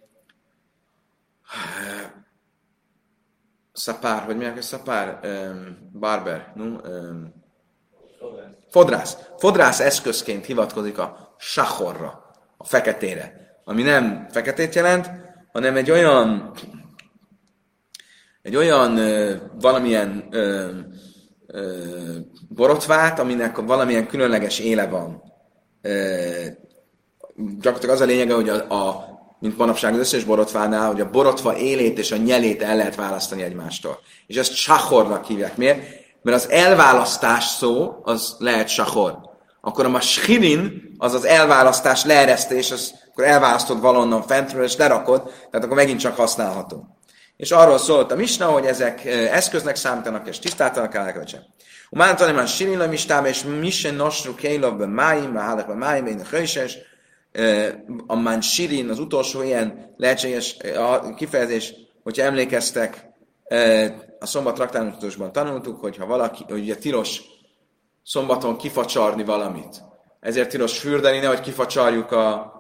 [3.73, 5.21] szapár, vagy mi a szapár?
[5.93, 6.77] Barber, no?
[8.71, 9.17] Fodrász.
[9.39, 15.11] Fodrász eszközként hivatkozik a sahorra a feketére, ami nem feketét jelent,
[15.53, 16.53] hanem egy olyan
[18.43, 20.71] egy olyan ö, valamilyen ö,
[21.47, 22.17] ö,
[22.49, 25.23] borotvát, aminek valamilyen különleges éle van.
[25.83, 26.47] Ö,
[27.37, 29.14] gyakorlatilag az a lényege, hogy a, a
[29.45, 33.43] mint manapság az összes borotvánál, hogy a borotva élét és a nyelét el lehet választani
[33.43, 34.01] egymástól.
[34.27, 35.57] És ezt sahornak hívják.
[35.57, 35.79] Miért?
[36.23, 39.19] Mert az elválasztás szó, az lehet sahor.
[39.61, 45.65] Akkor a maschirin, az az elválasztás, leeresztés, az, akkor elválasztod valonnan fentről, és lerakod, tehát
[45.65, 46.87] akkor megint csak használható.
[47.37, 51.41] És arról szólt a misna, hogy ezek eszköznek számítanak, és tisztátanak el, vagy sem.
[51.91, 56.21] Umán tanulmán sirin mistába, és misen nostru kélav be máim, be hálek be máim, én
[56.21, 56.25] a
[58.07, 60.57] man sirin, az utolsó ilyen lehetséges
[61.17, 63.13] kifejezés, hogyha emlékeztek,
[64.19, 67.21] a szombat traktármutatásban tanultuk, hogy ha valaki, hogy ugye tilos
[68.03, 69.83] szombaton kifacsarni valamit,
[70.21, 72.53] ezért tilos fürdeni, nehogy kifacsarjuk a,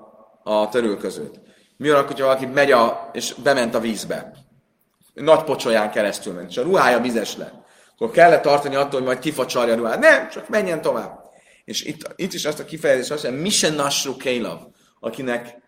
[0.42, 1.40] a törülközőt.
[1.76, 4.32] Mi van, hogyha valaki megy a, és bement a vízbe?
[5.14, 7.54] Nagy pocsolyán keresztül ment, és a ruhája vizes lett.
[7.94, 9.98] Akkor kellett tartani attól, hogy majd kifacsarja a ruhát.
[9.98, 11.23] Nem, csak menjen tovább.
[11.64, 14.60] És itt, itt is azt a kifejezést mondja, Mission Nasru Kélav,
[15.00, 15.62] akinek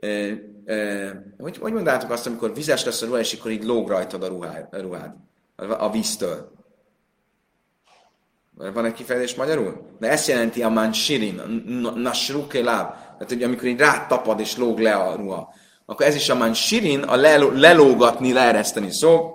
[0.00, 0.08] e,
[0.64, 4.22] e, hogy, hogy mondtátok azt, amikor vizes lesz a ruha, és akkor így lóg rajtad
[4.22, 5.14] a ruhád, a, ruhád,
[5.56, 6.52] a, víztől.
[8.56, 9.96] Van egy kifejezés magyarul?
[9.98, 11.38] De ezt jelenti a mansirin,
[11.84, 12.92] a nasruke láb.
[12.92, 15.54] Tehát, hogy amikor így rátapad és lóg le a ruha.
[15.86, 17.16] Akkor ez is a mansirin, a
[17.52, 19.34] lelógatni, leereszteni szó.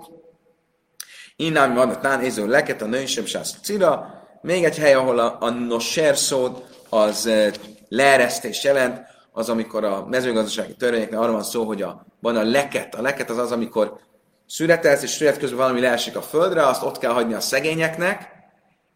[1.36, 3.24] Innen van a tán éző leket, a női sem
[3.62, 4.19] cira.
[4.42, 7.50] Még egy hely, ahol a, a noser szó az e,
[7.88, 9.00] leeresztés jelent,
[9.32, 12.94] az amikor a mezőgazdasági törvényeknél arra van szó, hogy a, van a leket.
[12.94, 13.98] A leket az az, amikor
[14.46, 18.28] születelsz, és szület közben valami leesik a földre, azt ott kell hagyni a szegényeknek,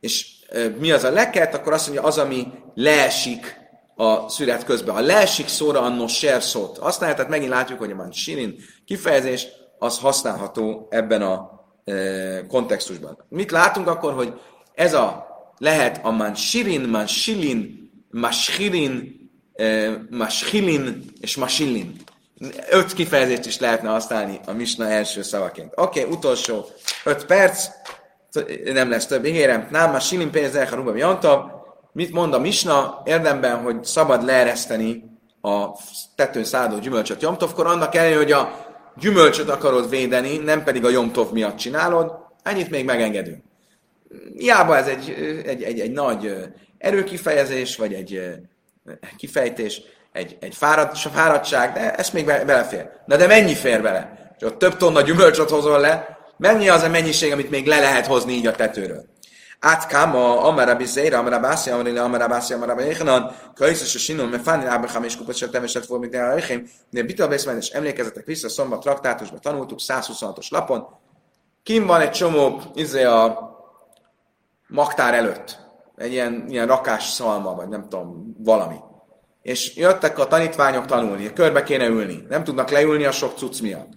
[0.01, 0.27] és
[0.79, 3.61] mi az a leket, akkor azt mondja, az, ami leesik
[3.95, 4.95] a szület közben.
[4.95, 9.47] Ha leesik szóra a noser szót használja, tehát megint látjuk, hogy a man sirin kifejezés,
[9.79, 11.51] az használható ebben a
[11.85, 13.25] e, kontextusban.
[13.29, 14.41] Mit látunk akkor, hogy
[14.75, 15.24] ez a
[15.59, 19.15] lehet a man sirin, man silin, mashirin,
[19.55, 21.97] e, mashilin és mashilin.
[22.71, 25.73] Öt kifejezést is lehetne használni a misna első szavaként.
[25.75, 26.67] Oké, okay, utolsó
[27.05, 27.69] öt perc
[28.73, 29.69] nem lesz több ígérem.
[29.71, 31.51] Nem, már silim pénz a rubam jantav.
[31.93, 33.03] Mit mond a misna?
[33.05, 35.05] Érdemben, hogy szabad leereszteni
[35.41, 35.67] a
[36.17, 41.33] tetőn szálló gyümölcsöt Jomtovkor, annak ellenére, hogy a gyümölcsöt akarod védeni, nem pedig a Jomtov
[41.33, 43.45] miatt csinálod, ennyit még megengedünk.
[44.37, 45.11] Hiába ez egy,
[45.47, 46.37] egy, egy, egy nagy
[46.79, 48.21] erőkifejezés, vagy egy
[49.17, 49.83] kifejtés,
[50.13, 52.89] egy, egy fárad, fáradtság, de ezt még belefér.
[53.07, 54.35] Na de mennyi fér bele?
[54.39, 58.33] És több tonna gyümölcsöt hozol le, Mennyi az a mennyiség, amit még le lehet hozni
[58.33, 59.05] így a tetőről?
[59.61, 64.65] Átkama, amara bizeira, amara bászi, amara amara bászi, amara beéhanan, kajszos a sinon, mert fáni
[64.65, 66.41] ábraham és kupacsot temeset fog, mint a
[66.91, 70.87] de Bital és emlékezetek vissza, szombat traktátusban tanultuk, 126-os lapon.
[71.63, 73.54] Kim van egy csomó, izé a
[74.75, 75.59] magtár előtt,
[75.97, 78.77] egy ilyen, ilyen rakás szalma, vagy nem tudom, valami.
[79.43, 82.25] És jöttek a tanítványok tanulni, körbe kéne ülni.
[82.29, 83.89] Nem tudnak leülni a sok cucc miatt.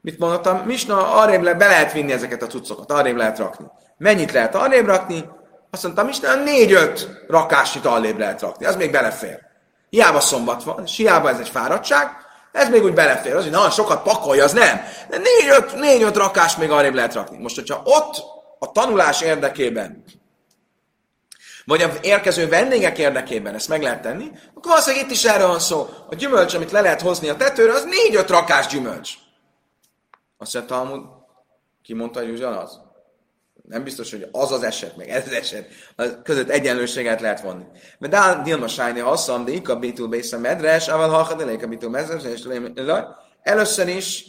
[0.00, 0.58] Mit mondtam?
[0.58, 3.66] Misna, arrébb le, be lehet vinni ezeket a cuccokat, arrébb lehet rakni.
[3.96, 5.24] Mennyit lehet arrébb rakni?
[5.70, 8.66] Azt mondtam, Misna, négy-öt rakásnyit arrébb lehet rakni.
[8.66, 9.38] Az még belefér.
[9.90, 12.06] Hiába szombat van, és hiába ez egy fáradtság,
[12.52, 13.34] ez még úgy belefér.
[13.34, 14.80] Az, hogy nagyon sokat pakolja, az nem.
[15.08, 17.38] De négy-öt, négy-öt rakás még arrébb lehet rakni.
[17.38, 18.22] Most, hogyha ott
[18.58, 20.04] a tanulás érdekében
[21.64, 25.58] vagy a érkező vendégek érdekében ezt meg lehet tenni, akkor valószínűleg itt is erről van
[25.58, 25.88] szó.
[26.10, 29.12] A gyümölcs, amit le lehet hozni a tetőre, az négy-öt rakás gyümölcs.
[30.38, 31.02] Azt mondta, Talmud,
[31.82, 32.80] ki mondta, hogy ugyanaz?
[33.68, 37.64] Nem biztos, hogy az az eset, meg ez az eset, az között egyenlőséget lehet vonni.
[37.98, 41.90] Mert Dál Dilma Sájni asszam, de ikka bitul bészem medres, aval halkad elég a bitul
[41.90, 42.42] medres, és
[43.42, 44.24] először is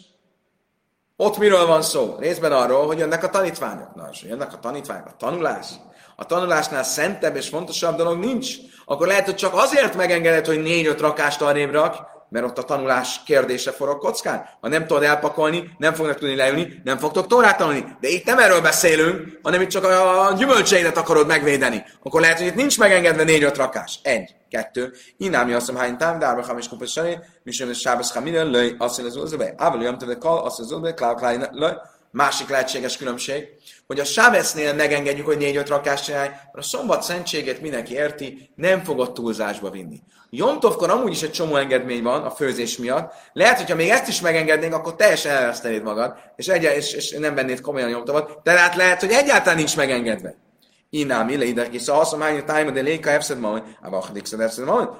[1.15, 2.15] ott miről van szó?
[2.19, 3.95] Részben arról, hogy jönnek a tanítványok.
[3.95, 5.67] Na, és jönnek a tanítványok, a tanulás
[6.15, 8.55] a tanulásnál szentebb és fontosabb dolog nincs,
[8.85, 13.21] akkor lehet, hogy csak azért megengedett, hogy négy-öt rakást arrébb rak, mert ott a tanulás
[13.25, 14.49] kérdése forog kockán.
[14.61, 17.97] Ha nem tudod elpakolni, nem fognak tudni leülni, nem fogtok tórát tanulni.
[17.99, 21.83] De itt nem erről beszélünk, hanem itt csak a gyümölcseidet akarod megvédeni.
[22.03, 23.99] Akkor lehet, hogy itt nincs megengedve négy-öt rakás.
[24.03, 24.93] Egy, kettő.
[25.17, 28.75] Inámi azt mondom, hány tám, dárba hamis kupas sani, mi sem ez sábasz haminen, löj,
[28.77, 29.53] azt mondja, az ulzebe.
[29.57, 31.73] Ával, jöjjön, te kal, azt mondja, az ulzebe, klár, klár, löj.
[32.11, 33.47] Másik lehetséges különbség,
[33.87, 38.83] hogy a Sávesznél megengedjük, hogy négy-öt rakást csinálj, mert a szombat szentséget mindenki érti, nem
[38.83, 40.01] fogod túlzásba vinni.
[40.29, 43.13] Jomtovkor amúgy is egy csomó engedmény van a főzés miatt.
[43.33, 47.35] Lehet, hogyha még ezt is megengednénk, akkor teljesen elvesztenéd magad, és, egy, és, és nem
[47.35, 48.39] vennéd komolyan Jomtovat.
[48.43, 50.35] Tehát lehet, hogy egyáltalán nincs megengedve.
[50.89, 54.39] Innám ille ide szóval a mányi tájma, de léka epszed majd, a vahadik szed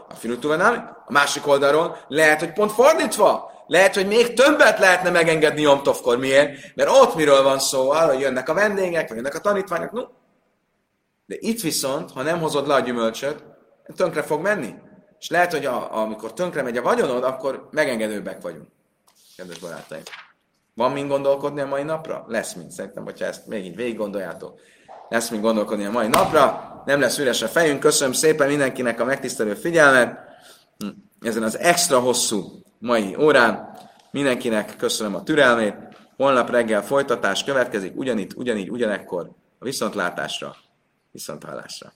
[0.09, 5.61] a finutuvenál, a másik oldalról lehet, hogy pont fordítva, lehet, hogy még többet lehetne megengedni
[5.61, 6.17] Jomtovkor.
[6.17, 6.75] Miért?
[6.75, 9.91] Mert ott miről van szó, arra jönnek a vendégek, vagy jönnek a tanítványok.
[9.91, 10.01] No.
[11.25, 13.43] De itt viszont, ha nem hozod le a gyümölcsöt,
[13.95, 14.73] tönkre fog menni.
[15.19, 18.67] És lehet, hogy a, amikor tönkre megy a vagyonod, akkor megengedőbbek vagyunk.
[19.37, 20.03] Kedves barátaim.
[20.73, 22.25] Van mind gondolkodni a mai napra?
[22.27, 22.71] Lesz mind.
[22.71, 24.59] Szerintem, hogyha ezt még így végig gondoljátok.
[25.09, 26.73] Lesz mind gondolkodni a mai napra.
[26.85, 27.79] Nem lesz üres a fejünk.
[27.79, 30.19] Köszönöm szépen mindenkinek a megtisztelő figyelmet.
[30.77, 30.87] Hm.
[31.27, 33.77] Ezen az extra hosszú mai órán.
[34.11, 35.75] Mindenkinek köszönöm a türelmét.
[36.17, 40.55] Holnap reggel folytatás következik, ugyanitt, ugyanígy, ugyanekkor a viszontlátásra,
[41.11, 41.93] viszonthallásra.